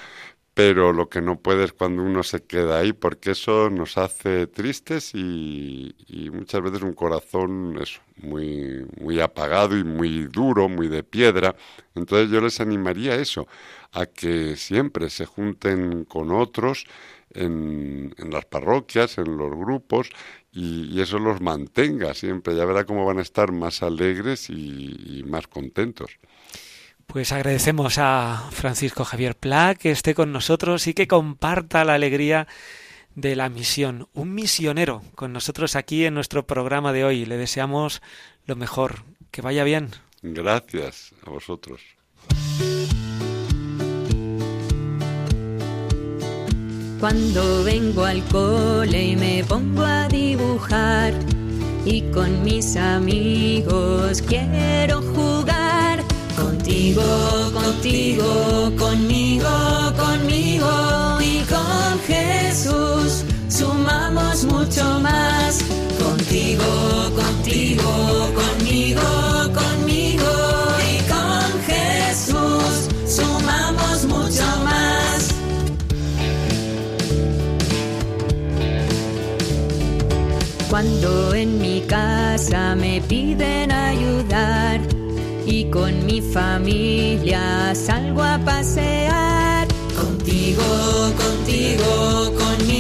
pero 0.53 0.91
lo 0.93 1.09
que 1.09 1.21
no 1.21 1.39
puede 1.39 1.65
es 1.65 1.73
cuando 1.73 2.03
uno 2.03 2.23
se 2.23 2.43
queda 2.43 2.79
ahí, 2.79 2.93
porque 2.93 3.31
eso 3.31 3.69
nos 3.69 3.97
hace 3.97 4.47
tristes 4.47 5.11
y, 5.13 5.95
y 6.07 6.29
muchas 6.31 6.61
veces 6.61 6.81
un 6.81 6.93
corazón 6.93 7.77
eso, 7.81 8.01
muy, 8.17 8.85
muy 8.99 9.21
apagado 9.21 9.77
y 9.77 9.83
muy 9.83 10.25
duro, 10.25 10.67
muy 10.67 10.87
de 10.87 11.03
piedra. 11.03 11.55
Entonces 11.95 12.29
yo 12.29 12.41
les 12.41 12.59
animaría 12.59 13.13
a 13.13 13.15
eso, 13.15 13.47
a 13.91 14.05
que 14.05 14.55
siempre 14.55 15.09
se 15.09 15.25
junten 15.25 16.05
con 16.05 16.31
otros 16.31 16.85
en, 17.33 18.13
en 18.17 18.31
las 18.31 18.45
parroquias, 18.45 19.17
en 19.17 19.37
los 19.37 19.51
grupos, 19.51 20.09
y, 20.51 20.89
y, 20.91 21.01
eso 21.01 21.19
los 21.19 21.41
mantenga 21.41 22.13
siempre. 22.13 22.55
Ya 22.55 22.65
verá 22.65 22.85
cómo 22.85 23.05
van 23.05 23.19
a 23.19 23.21
estar 23.21 23.51
más 23.51 23.83
alegres 23.83 24.49
y, 24.49 25.19
y, 25.19 25.23
más 25.23 25.47
contentos. 25.47 26.17
Pues 27.05 27.31
agradecemos 27.31 27.97
a 27.97 28.49
Francisco 28.51 29.03
Javier 29.03 29.35
Pla 29.35 29.75
que 29.75 29.91
esté 29.91 30.13
con 30.13 30.31
nosotros 30.31 30.87
y 30.87 30.93
que 30.93 31.07
comparta 31.07 31.83
la 31.83 31.95
alegría 31.95 32.47
de 33.15 33.35
la 33.35 33.49
misión. 33.49 34.07
Un 34.13 34.33
misionero 34.33 35.01
con 35.15 35.33
nosotros 35.33 35.75
aquí 35.75 36.05
en 36.05 36.13
nuestro 36.13 36.45
programa 36.45 36.93
de 36.93 37.03
hoy. 37.03 37.25
Le 37.25 37.37
deseamos 37.37 38.01
lo 38.45 38.55
mejor. 38.55 39.03
Que 39.31 39.41
vaya 39.41 39.63
bien. 39.63 39.91
Gracias 40.21 41.13
a 41.25 41.29
vosotros. 41.29 41.81
Cuando 46.99 47.63
vengo 47.63 48.03
al 48.03 48.21
cole 48.25 49.11
y 49.11 49.15
me 49.15 49.41
pongo 49.45 49.83
a 49.83 50.09
dibujar 50.09 51.13
y 51.85 52.01
con 52.11 52.43
mis 52.43 52.75
amigos 52.75 54.21
quiero 54.21 55.01
jugar. 55.13 56.03
Contigo, 56.35 57.01
contigo, 57.53 58.71
conmigo, 58.77 59.49
conmigo 59.97 61.19
y 61.21 61.39
con 61.45 61.99
Jesús 62.05 63.23
sumamos 63.47 64.43
mucho 64.43 64.99
más. 64.99 65.63
Contigo, 66.03 66.65
contigo, 67.15 68.29
conmigo, 68.35 69.28
En 81.01 81.57
mi 81.61 81.79
casa 81.87 82.75
me 82.75 82.99
piden 82.99 83.71
ayudar 83.71 84.81
y 85.45 85.63
con 85.69 86.05
mi 86.05 86.19
familia 86.19 87.73
salgo 87.73 88.21
a 88.21 88.37
pasear. 88.39 89.65
Contigo, 89.95 90.63
contigo, 91.17 92.33
conmigo, 92.37 92.78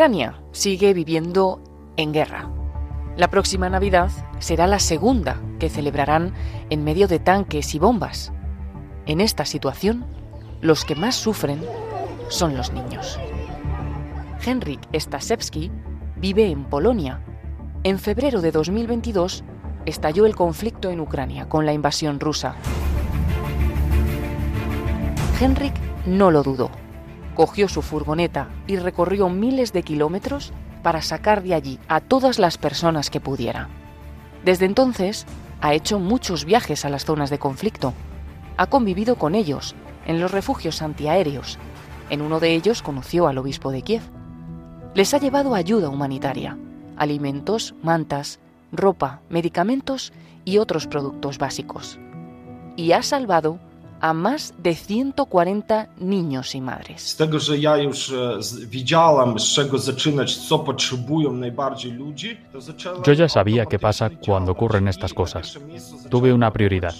Ucrania 0.00 0.40
sigue 0.52 0.94
viviendo 0.94 1.62
en 1.98 2.14
guerra. 2.14 2.48
La 3.18 3.28
próxima 3.28 3.68
Navidad 3.68 4.10
será 4.38 4.66
la 4.66 4.78
segunda 4.78 5.36
que 5.58 5.68
celebrarán 5.68 6.32
en 6.70 6.84
medio 6.84 7.06
de 7.06 7.18
tanques 7.18 7.74
y 7.74 7.78
bombas. 7.78 8.32
En 9.04 9.20
esta 9.20 9.44
situación, 9.44 10.06
los 10.62 10.86
que 10.86 10.94
más 10.94 11.16
sufren 11.16 11.62
son 12.30 12.56
los 12.56 12.72
niños. 12.72 13.20
Henryk 14.42 14.80
Stasewski 14.98 15.70
vive 16.16 16.46
en 16.46 16.64
Polonia. 16.64 17.20
En 17.84 17.98
febrero 17.98 18.40
de 18.40 18.52
2022 18.52 19.44
estalló 19.84 20.24
el 20.24 20.34
conflicto 20.34 20.88
en 20.88 21.00
Ucrania 21.00 21.46
con 21.46 21.66
la 21.66 21.74
invasión 21.74 22.20
rusa. 22.20 22.54
Henrik 25.38 25.74
no 26.06 26.30
lo 26.30 26.42
dudó. 26.42 26.70
Cogió 27.34 27.68
su 27.68 27.82
furgoneta 27.82 28.48
y 28.66 28.76
recorrió 28.76 29.28
miles 29.28 29.72
de 29.72 29.82
kilómetros 29.82 30.52
para 30.82 31.02
sacar 31.02 31.42
de 31.42 31.54
allí 31.54 31.78
a 31.88 32.00
todas 32.00 32.38
las 32.38 32.58
personas 32.58 33.10
que 33.10 33.20
pudiera. 33.20 33.68
Desde 34.44 34.66
entonces 34.66 35.26
ha 35.60 35.74
hecho 35.74 35.98
muchos 35.98 36.44
viajes 36.44 36.84
a 36.84 36.88
las 36.88 37.04
zonas 37.04 37.30
de 37.30 37.38
conflicto. 37.38 37.92
Ha 38.56 38.66
convivido 38.66 39.16
con 39.16 39.34
ellos 39.34 39.74
en 40.06 40.20
los 40.20 40.30
refugios 40.30 40.82
antiaéreos. 40.82 41.58
En 42.08 42.22
uno 42.22 42.40
de 42.40 42.54
ellos 42.54 42.82
conoció 42.82 43.28
al 43.28 43.38
obispo 43.38 43.70
de 43.70 43.82
Kiev. 43.82 44.02
Les 44.94 45.14
ha 45.14 45.18
llevado 45.18 45.54
ayuda 45.54 45.88
humanitaria, 45.88 46.56
alimentos, 46.96 47.74
mantas, 47.82 48.40
ropa, 48.72 49.20
medicamentos 49.28 50.12
y 50.44 50.58
otros 50.58 50.86
productos 50.86 51.38
básicos. 51.38 51.98
Y 52.76 52.92
ha 52.92 53.02
salvado 53.02 53.58
a 54.00 54.12
más 54.12 54.54
de 54.58 54.74
140 54.74 55.88
niños 55.98 56.54
y 56.54 56.60
madres. 56.60 57.16
E. 62.24 62.38
Yo 63.04 63.12
ya 63.12 63.28
sabía 63.28 63.66
qué 63.66 63.78
pasa 63.78 64.10
cuando 64.10 64.52
ocurren 64.52 64.88
estas 64.88 65.14
cosas. 65.14 65.58
Tuve 66.08 66.32
una 66.32 66.50
prioridad, 66.50 66.94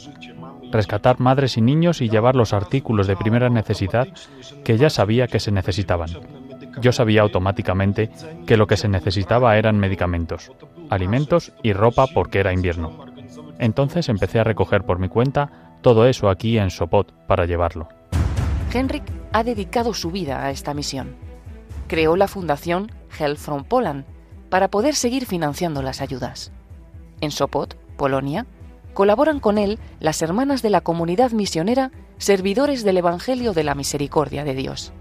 rescatar 0.71 1.21
madres 1.21 1.57
y 1.57 1.61
niños 1.61 2.01
y 2.01 2.09
llevar 2.09 2.37
los 2.37 2.53
artículos 2.53 3.07
de 3.07 3.17
primera 3.17 3.49
necesidad 3.49 4.09
que 4.65 4.77
ya 4.77 4.91
sabía 4.91 5.27
que 5.27 5.41
se 5.41 5.53
necesitaban. 5.53 6.11
Yo 6.81 6.93
sabía 6.93 7.23
automáticamente 7.23 8.11
que 8.47 8.57
lo 8.57 8.67
que 8.67 8.77
se 8.77 8.89
necesitaba 8.89 9.57
eran 9.57 9.79
medicamentos, 9.79 10.53
alimentos 10.89 11.53
y 11.63 11.73
ropa 11.73 12.07
porque 12.15 12.41
era 12.41 12.53
invierno. 12.53 13.07
Entonces 13.59 14.09
empecé 14.09 14.41
a 14.41 14.45
recoger 14.45 14.85
por 14.85 14.99
mi 14.99 15.09
cuenta 15.09 15.70
todo 15.83 16.07
eso 16.07 16.29
aquí 16.29 16.59
en 16.59 16.71
Sopot 16.71 17.13
para 17.27 17.47
llevarlo. 17.47 17.89
Henrik 18.73 19.05
ha 19.33 19.43
dedicado 19.45 19.95
su 19.95 20.11
vida 20.11 20.45
a 20.45 20.51
esta 20.51 20.75
misión. 20.75 21.17
Creó 21.89 22.17
la 22.17 22.29
fundación 22.29 22.91
Help 23.19 23.39
from 23.39 23.65
Poland 23.65 24.05
para 24.49 24.69
poder 24.69 24.95
seguir 24.95 25.27
financiando 25.27 25.83
las 25.83 26.01
ayudas. 26.01 26.53
En 27.21 27.31
Sopot, 27.31 27.77
Polonia, 27.97 28.47
colaboran 28.95 29.41
con 29.41 29.59
él 29.59 29.79
las 29.99 30.23
hermanas 30.23 30.63
de 30.63 30.71
la 30.71 30.81
comunidad 30.81 31.31
misionera 31.33 31.91
Servidores 32.19 32.85
del 32.85 32.99
Evangelio 32.99 33.53
de 33.53 33.65
la 33.65 33.75
Misericordia 33.75 34.45
de 34.45 34.55
Dios. 34.55 34.93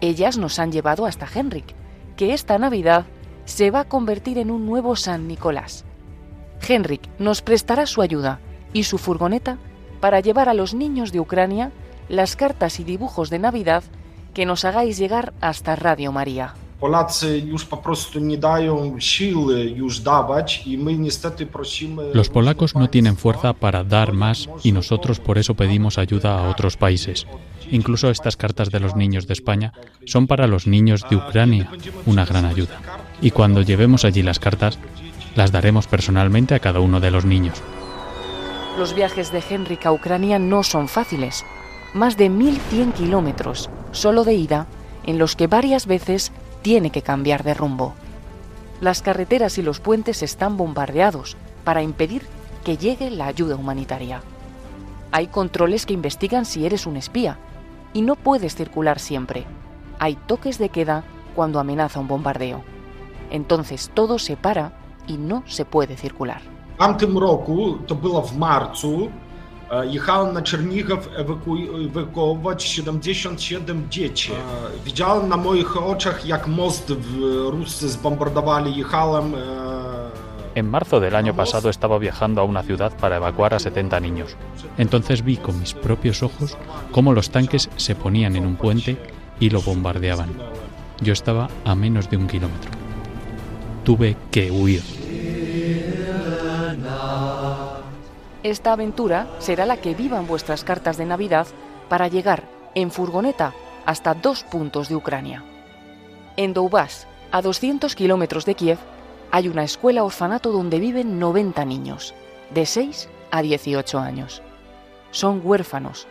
Ellas 0.00 0.36
nos 0.36 0.58
han 0.58 0.72
llevado 0.72 1.06
hasta 1.06 1.28
Henrik, 1.32 1.74
que 2.16 2.34
esta 2.34 2.58
Navidad 2.58 3.06
se 3.44 3.70
va 3.70 3.80
a 3.80 3.88
convertir 3.88 4.38
en 4.38 4.50
un 4.50 4.66
nuevo 4.66 4.96
San 4.96 5.28
Nicolás. 5.28 5.84
Henrik 6.66 7.02
nos 7.18 7.42
prestará 7.42 7.86
su 7.86 8.02
ayuda 8.02 8.40
y 8.72 8.84
su 8.84 8.98
furgoneta 8.98 9.58
para 10.04 10.20
llevar 10.20 10.50
a 10.50 10.54
los 10.54 10.74
niños 10.74 11.12
de 11.12 11.20
Ucrania 11.20 11.72
las 12.10 12.36
cartas 12.36 12.78
y 12.78 12.84
dibujos 12.84 13.30
de 13.30 13.38
Navidad 13.38 13.82
que 14.34 14.44
nos 14.44 14.66
hagáis 14.66 14.98
llegar 14.98 15.32
hasta 15.40 15.76
Radio 15.76 16.12
María. 16.12 16.52
Los 22.12 22.28
polacos 22.28 22.74
no 22.74 22.90
tienen 22.90 23.16
fuerza 23.16 23.54
para 23.54 23.82
dar 23.82 24.12
más 24.12 24.50
y 24.62 24.72
nosotros 24.72 25.20
por 25.20 25.38
eso 25.38 25.54
pedimos 25.54 25.96
ayuda 25.96 26.38
a 26.38 26.50
otros 26.50 26.76
países. 26.76 27.26
Incluso 27.70 28.10
estas 28.10 28.36
cartas 28.36 28.70
de 28.70 28.80
los 28.80 28.96
niños 28.96 29.26
de 29.26 29.32
España 29.32 29.72
son 30.04 30.26
para 30.26 30.46
los 30.46 30.66
niños 30.66 31.02
de 31.08 31.16
Ucrania, 31.16 31.70
una 32.04 32.26
gran 32.26 32.44
ayuda. 32.44 32.78
Y 33.22 33.30
cuando 33.30 33.62
llevemos 33.62 34.04
allí 34.04 34.22
las 34.22 34.38
cartas, 34.38 34.78
las 35.34 35.50
daremos 35.50 35.86
personalmente 35.86 36.54
a 36.54 36.58
cada 36.58 36.80
uno 36.80 37.00
de 37.00 37.10
los 37.10 37.24
niños. 37.24 37.62
Los 38.78 38.92
viajes 38.92 39.30
de 39.30 39.40
Henrik 39.48 39.86
a 39.86 39.92
Ucrania 39.92 40.40
no 40.40 40.64
son 40.64 40.88
fáciles. 40.88 41.44
Más 41.92 42.16
de 42.16 42.28
1.100 42.28 42.92
kilómetros, 42.92 43.70
solo 43.92 44.24
de 44.24 44.34
ida, 44.34 44.66
en 45.04 45.16
los 45.16 45.36
que 45.36 45.46
varias 45.46 45.86
veces 45.86 46.32
tiene 46.62 46.90
que 46.90 47.02
cambiar 47.02 47.44
de 47.44 47.54
rumbo. 47.54 47.94
Las 48.80 49.00
carreteras 49.00 49.58
y 49.58 49.62
los 49.62 49.78
puentes 49.78 50.24
están 50.24 50.56
bombardeados 50.56 51.36
para 51.62 51.82
impedir 51.82 52.26
que 52.64 52.76
llegue 52.76 53.10
la 53.10 53.26
ayuda 53.26 53.54
humanitaria. 53.54 54.22
Hay 55.12 55.28
controles 55.28 55.86
que 55.86 55.94
investigan 55.94 56.44
si 56.44 56.66
eres 56.66 56.84
un 56.84 56.96
espía 56.96 57.38
y 57.92 58.02
no 58.02 58.16
puedes 58.16 58.56
circular 58.56 58.98
siempre. 58.98 59.44
Hay 60.00 60.16
toques 60.16 60.58
de 60.58 60.70
queda 60.70 61.04
cuando 61.36 61.60
amenaza 61.60 62.00
un 62.00 62.08
bombardeo. 62.08 62.64
Entonces 63.30 63.92
todo 63.94 64.18
se 64.18 64.36
para 64.36 64.72
y 65.06 65.16
no 65.16 65.44
se 65.46 65.64
puede 65.64 65.96
circular. 65.96 66.53
W 66.74 66.78
tamtym 66.78 67.18
roku, 67.18 67.78
to 67.86 67.94
było 67.94 68.22
w 68.22 68.36
marcu, 68.36 69.10
jechałem 69.90 70.34
na 70.34 70.42
Czernigów 70.42 71.08
ewaku- 71.16 71.86
ewakuować 71.86 72.64
77 72.64 73.86
dzieci. 73.90 74.32
Widziałem 74.84 75.28
na 75.28 75.36
moich 75.36 75.76
oczach, 75.76 76.26
jak 76.26 76.46
most 76.48 76.92
w 76.92 77.18
Ruscy 77.50 77.88
zbombardowali. 77.88 78.76
Jechałem 78.76 79.32
En 80.56 80.68
marzo 80.68 81.00
del 81.00 81.16
año 81.16 81.34
pasado 81.34 81.68
estaba 81.68 81.98
viajando 81.98 82.40
a 82.40 82.44
una 82.44 82.62
ciudad 82.62 82.92
para 83.00 83.16
evacuar 83.16 83.54
a 83.54 83.58
70 83.58 83.98
niños. 84.00 84.36
Entonces 84.78 85.22
vi 85.22 85.36
con 85.36 85.58
mis 85.58 85.74
propios 85.74 86.22
ojos 86.22 86.56
cómo 86.92 87.12
los 87.12 87.28
tanques 87.30 87.68
se 87.76 87.94
ponían 87.96 88.36
en 88.36 88.46
un 88.46 88.54
puente 88.54 88.96
y 89.40 89.50
lo 89.50 89.60
bombardeaban. 89.62 90.28
Yo 91.00 91.12
estaba 91.12 91.48
a 91.64 91.74
menos 91.74 92.08
de 92.08 92.16
un 92.18 92.28
kilómetro. 92.28 92.70
Tuve 93.84 94.16
que 94.30 94.52
huir. 94.52 94.82
Esta 98.42 98.72
aventura 98.72 99.26
será 99.38 99.64
la 99.64 99.78
que 99.78 99.94
vivan 99.94 100.26
vuestras 100.26 100.64
cartas 100.64 100.98
de 100.98 101.06
Navidad 101.06 101.46
para 101.88 102.08
llegar 102.08 102.44
en 102.74 102.90
furgoneta 102.90 103.54
hasta 103.86 104.14
dos 104.14 104.44
puntos 104.44 104.88
de 104.88 104.96
Ucrania. 104.96 105.42
En 106.36 106.52
Donbass, 106.52 107.06
a 107.32 107.40
200 107.40 107.94
kilómetros 107.94 108.44
de 108.44 108.54
Kiev, 108.54 108.78
hay 109.30 109.48
una 109.48 109.64
escuela 109.64 110.04
orfanato 110.04 110.52
donde 110.52 110.78
viven 110.78 111.18
90 111.18 111.64
niños, 111.64 112.14
de 112.50 112.66
6 112.66 113.08
a 113.30 113.40
18 113.40 113.98
años. 113.98 114.42
Son 115.10 115.40
huérfanos. 115.42 116.06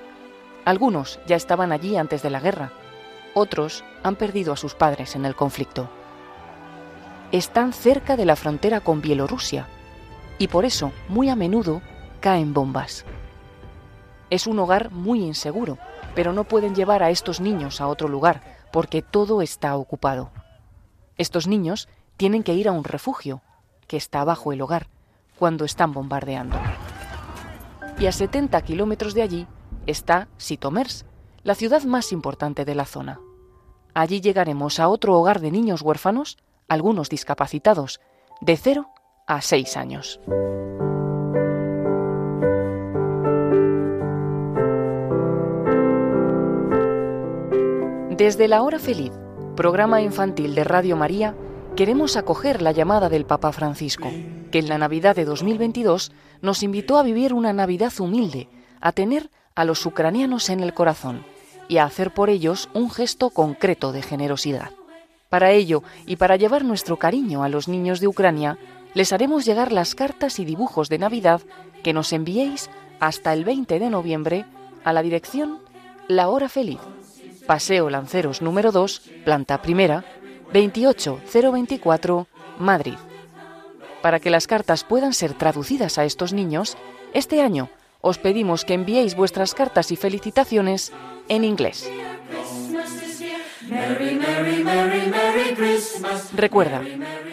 Algunos 0.65 1.19
ya 1.27 1.35
estaban 1.35 1.71
allí 1.71 1.97
antes 1.97 2.23
de 2.23 2.29
la 2.31 2.39
guerra, 2.39 2.71
otros 3.35 3.83
han 4.01 4.15
perdido 4.15 4.53
a 4.53 4.57
sus 4.57 4.73
padres 4.73 5.15
en 5.15 5.25
el 5.25 5.35
conflicto. 5.35 5.89
Están 7.31 7.73
cerca 7.73 8.15
de 8.15 8.25
la 8.25 8.35
frontera 8.35 8.79
con 8.79 9.01
Bielorrusia 9.01 9.67
y 10.43 10.49
por 10.49 10.65
eso 10.65 10.91
muy 11.07 11.29
a 11.29 11.37
menudo 11.37 11.81
caen 12.19 12.53
bombas. 12.53 13.05
Es 14.29 14.45
un 14.45 14.59
hogar 14.59 14.91
muy 14.91 15.23
inseguro, 15.23 15.77
pero 16.15 16.33
no 16.33 16.43
pueden 16.43 16.75
llevar 16.75 17.01
a 17.01 17.11
estos 17.11 17.39
niños 17.39 17.79
a 17.79 17.87
otro 17.87 18.09
lugar 18.09 18.41
porque 18.73 19.01
todo 19.01 19.41
está 19.41 19.77
ocupado. 19.77 20.31
Estos 21.17 21.47
niños 21.47 21.87
tienen 22.17 22.43
que 22.43 22.55
ir 22.55 22.67
a 22.67 22.73
un 22.73 22.83
refugio 22.83 23.41
que 23.87 23.95
está 23.95 24.25
bajo 24.25 24.51
el 24.51 24.59
hogar 24.59 24.87
cuando 25.39 25.63
están 25.63 25.93
bombardeando. 25.93 26.57
Y 27.97 28.07
a 28.07 28.11
70 28.11 28.61
kilómetros 28.63 29.13
de 29.13 29.21
allí 29.21 29.47
está 29.85 30.27
Sitomers, 30.35 31.05
la 31.43 31.55
ciudad 31.55 31.83
más 31.83 32.11
importante 32.11 32.65
de 32.65 32.75
la 32.75 32.85
zona. 32.85 33.21
Allí 33.93 34.19
llegaremos 34.19 34.81
a 34.81 34.89
otro 34.89 35.17
hogar 35.17 35.39
de 35.39 35.51
niños 35.51 35.81
huérfanos, 35.81 36.37
algunos 36.67 37.07
discapacitados, 37.07 38.01
de 38.41 38.57
0 38.57 38.89
a 39.27 39.41
6 39.41 39.77
años. 39.77 40.19
Desde 48.17 48.47
la 48.47 48.61
Hora 48.61 48.79
Feliz, 48.79 49.11
programa 49.55 50.01
infantil 50.01 50.55
de 50.55 50.63
Radio 50.63 50.95
María, 50.95 51.35
queremos 51.75 52.15
acoger 52.15 52.61
la 52.61 52.71
llamada 52.71 53.09
del 53.09 53.25
Papa 53.25 53.51
Francisco, 53.51 54.09
que 54.51 54.59
en 54.59 54.69
la 54.69 54.77
Navidad 54.77 55.15
de 55.15 55.25
2022 55.25 56.11
nos 56.41 56.61
invitó 56.61 56.97
a 56.97 57.03
vivir 57.03 57.33
una 57.33 57.53
Navidad 57.53 57.91
humilde, 57.99 58.47
a 58.79 58.91
tener 58.91 59.29
a 59.55 59.65
los 59.65 59.85
ucranianos 59.85 60.49
en 60.49 60.59
el 60.59 60.73
corazón 60.73 61.25
y 61.67 61.77
a 61.77 61.85
hacer 61.85 62.13
por 62.13 62.29
ellos 62.29 62.69
un 62.73 62.91
gesto 62.91 63.29
concreto 63.29 63.91
de 63.91 64.01
generosidad. 64.01 64.71
Para 65.29 65.51
ello 65.51 65.81
y 66.05 66.17
para 66.17 66.35
llevar 66.35 66.63
nuestro 66.63 66.97
cariño 66.97 67.43
a 67.43 67.49
los 67.49 67.67
niños 67.67 67.99
de 67.99 68.07
Ucrania, 68.07 68.59
les 68.93 69.13
haremos 69.13 69.45
llegar 69.45 69.71
las 69.71 69.95
cartas 69.95 70.39
y 70.39 70.45
dibujos 70.45 70.89
de 70.89 70.99
Navidad 70.99 71.41
que 71.83 71.93
nos 71.93 72.13
enviéis 72.13 72.69
hasta 72.99 73.33
el 73.33 73.43
20 73.43 73.79
de 73.79 73.89
noviembre 73.89 74.45
a 74.83 74.93
la 74.93 75.01
dirección 75.01 75.59
La 76.07 76.29
Hora 76.29 76.49
Feliz, 76.49 76.79
Paseo 77.47 77.89
Lanceros 77.89 78.41
número 78.41 78.71
2, 78.71 79.01
planta 79.25 79.61
primera, 79.61 80.05
28024, 80.53 82.27
Madrid. 82.59 82.95
Para 84.01 84.19
que 84.19 84.29
las 84.29 84.47
cartas 84.47 84.83
puedan 84.83 85.13
ser 85.13 85.33
traducidas 85.33 85.97
a 85.97 86.05
estos 86.05 86.33
niños, 86.33 86.77
este 87.13 87.41
año 87.41 87.69
os 88.01 88.17
pedimos 88.17 88.65
que 88.65 88.73
enviéis 88.73 89.15
vuestras 89.15 89.53
cartas 89.53 89.91
y 89.91 89.95
felicitaciones 89.95 90.91
en 91.29 91.43
inglés. 91.45 91.89
Merry, 93.73 94.15
merry, 94.15 94.63
merry, 94.63 95.07
merry 95.09 95.55
Christmas. 95.55 96.29
Recuerda, 96.35 96.83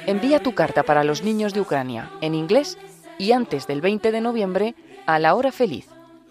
envía 0.07 0.43
tu 0.43 0.55
carta 0.55 0.82
para 0.84 1.05
los 1.05 1.22
niños 1.22 1.53
de 1.53 1.61
Ucrania 1.61 2.11
en 2.22 2.34
inglés 2.34 2.78
y 3.18 3.32
antes 3.32 3.66
del 3.66 3.82
20 3.82 4.11
de 4.11 4.22
noviembre 4.22 4.74
a 5.05 5.18
la 5.18 5.34
hora 5.34 5.53
feliz. 5.53 5.86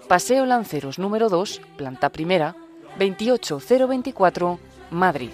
Paseo 0.08 0.48
Lanceros 0.48 0.98
número 0.98 1.30
2, 1.30 1.62
planta 1.78 2.10
primera, 2.10 2.56
28024, 2.98 4.60
Madrid. 4.90 5.30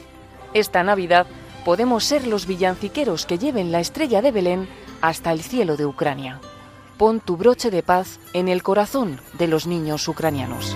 Esta 0.53 0.83
Navidad 0.83 1.25
podemos 1.63 2.03
ser 2.03 2.27
los 2.27 2.45
villanciqueros 2.45 3.25
que 3.25 3.37
lleven 3.37 3.71
la 3.71 3.79
estrella 3.79 4.21
de 4.21 4.31
Belén 4.31 4.67
hasta 4.99 5.31
el 5.31 5.41
cielo 5.41 5.77
de 5.77 5.85
Ucrania. 5.85 6.41
Pon 6.97 7.21
tu 7.21 7.37
broche 7.37 7.71
de 7.71 7.81
paz 7.81 8.19
en 8.33 8.49
el 8.49 8.61
corazón 8.61 9.21
de 9.37 9.47
los 9.47 9.67
niños 9.67 10.05
ucranianos. 10.09 10.75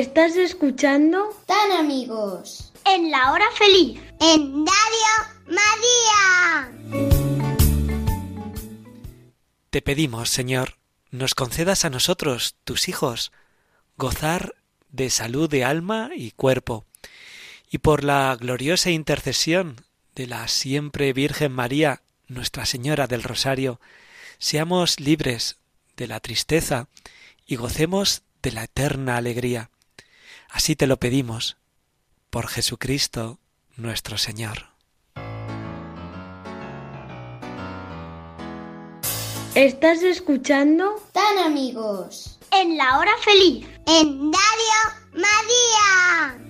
¿Estás 0.00 0.34
escuchando? 0.36 1.28
Tan 1.44 1.72
amigos. 1.72 2.72
En 2.86 3.10
la 3.10 3.32
hora 3.32 3.44
feliz. 3.54 4.00
En 4.18 4.64
Radio 4.64 5.12
María. 5.44 6.72
Te 9.68 9.82
pedimos, 9.82 10.30
Señor, 10.30 10.78
nos 11.10 11.34
concedas 11.34 11.84
a 11.84 11.90
nosotros, 11.90 12.56
tus 12.64 12.88
hijos, 12.88 13.30
gozar 13.98 14.54
de 14.88 15.10
salud 15.10 15.50
de 15.50 15.66
alma 15.66 16.08
y 16.16 16.30
cuerpo, 16.30 16.86
y 17.70 17.76
por 17.76 18.02
la 18.02 18.34
gloriosa 18.40 18.88
intercesión 18.88 19.84
de 20.14 20.26
la 20.26 20.48
siempre 20.48 21.12
Virgen 21.12 21.52
María, 21.52 22.00
Nuestra 22.26 22.64
Señora 22.64 23.06
del 23.06 23.22
Rosario, 23.22 23.82
seamos 24.38 24.98
libres 24.98 25.58
de 25.98 26.06
la 26.06 26.20
tristeza 26.20 26.88
y 27.44 27.56
gocemos 27.56 28.22
de 28.42 28.52
la 28.52 28.64
eterna 28.64 29.18
alegría. 29.18 29.68
Así 30.50 30.76
te 30.76 30.86
lo 30.86 30.98
pedimos, 30.98 31.56
por 32.28 32.48
Jesucristo 32.48 33.38
nuestro 33.76 34.18
Señor. 34.18 34.70
¿Estás 39.54 40.02
escuchando? 40.02 40.94
Tan 41.12 41.38
amigos. 41.38 42.38
En 42.52 42.76
la 42.76 42.98
hora 42.98 43.12
feliz. 43.24 43.66
En 43.86 44.32
Radio 44.32 45.00
María. 45.12 46.49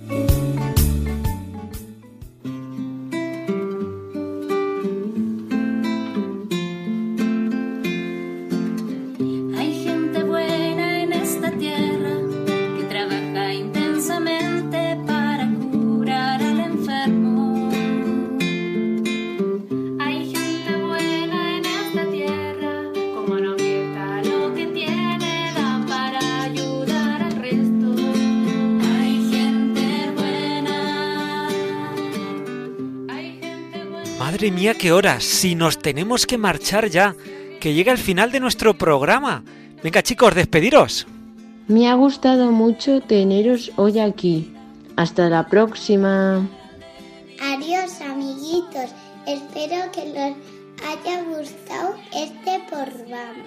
Madre 34.41 34.55
mía, 34.55 34.73
qué 34.73 34.91
horas, 34.91 35.23
si 35.23 35.53
nos 35.53 35.77
tenemos 35.77 36.25
que 36.25 36.39
marchar 36.39 36.89
ya, 36.89 37.15
que 37.59 37.75
llega 37.75 37.91
el 37.91 37.99
final 37.99 38.31
de 38.31 38.39
nuestro 38.39 38.75
programa. 38.75 39.43
Venga 39.83 40.01
chicos, 40.01 40.33
despediros. 40.33 41.05
Me 41.67 41.87
ha 41.87 41.93
gustado 41.93 42.51
mucho 42.51 43.01
teneros 43.01 43.71
hoy 43.75 43.99
aquí. 43.99 44.51
Hasta 44.95 45.29
la 45.29 45.45
próxima. 45.45 46.49
Adiós 47.39 48.01
amiguitos, 48.01 48.89
espero 49.27 49.91
que 49.91 50.05
les 50.07 50.35
haya 50.89 51.21
gustado 51.21 51.95
este 52.11 52.63
programa. 52.67 53.45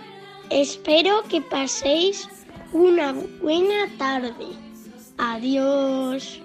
Espero 0.50 1.24
que 1.28 1.40
paséis 1.40 2.28
una 2.72 3.12
buena 3.42 3.88
tarde. 3.98 4.46
Adiós. 5.18 6.43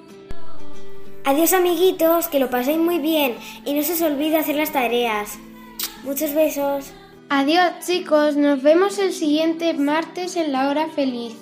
Adiós 1.26 1.54
amiguitos, 1.54 2.28
que 2.28 2.40
lo 2.40 2.50
paséis 2.50 2.78
muy 2.78 3.00
bien 3.00 3.36
y 3.66 3.74
no 3.74 3.84
se 3.84 3.94
os 3.94 4.02
olvide 4.02 4.38
hacer 4.38 4.56
las 4.56 4.72
tareas. 4.72 5.38
Muchos 6.04 6.34
besos. 6.34 6.92
Adiós 7.30 7.86
chicos, 7.86 8.36
nos 8.36 8.64
vemos 8.64 8.98
el 8.98 9.14
siguiente 9.14 9.74
martes 9.74 10.36
en 10.36 10.52
la 10.52 10.70
hora 10.70 10.88
feliz. 10.90 11.36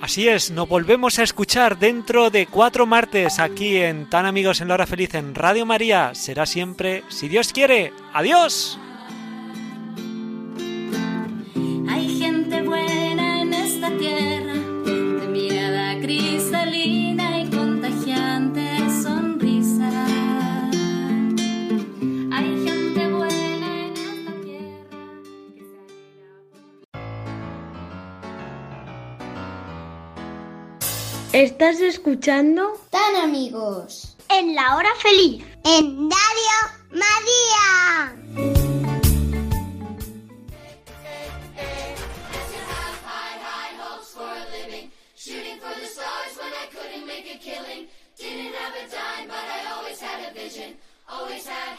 Así 0.00 0.28
es, 0.28 0.50
nos 0.50 0.68
volvemos 0.68 1.18
a 1.18 1.22
escuchar 1.22 1.78
dentro 1.78 2.28
de 2.28 2.46
cuatro 2.46 2.84
martes 2.84 3.38
aquí 3.38 3.78
en 3.78 4.10
Tan 4.10 4.26
Amigos 4.26 4.60
en 4.60 4.68
la 4.68 4.74
Hora 4.74 4.86
Feliz 4.86 5.14
en 5.14 5.34
Radio 5.34 5.64
María. 5.64 6.14
Será 6.14 6.44
siempre, 6.44 7.04
si 7.08 7.28
Dios 7.28 7.54
quiere. 7.54 7.90
¡Adiós! 8.12 8.78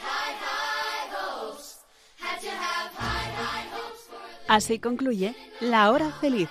High, 0.02 0.36
high 0.44 1.16
hopes. 1.16 1.78
Had 2.18 2.40
to 2.40 2.50
have 2.50 2.92
high, 2.92 3.30
high 3.40 3.68
hopes 3.72 4.02
for 4.06 4.16
a 4.16 4.54
Así 4.54 4.78
concluye 4.78 5.34
La 5.60 5.90
Hora 5.90 6.10
Feliz, 6.20 6.50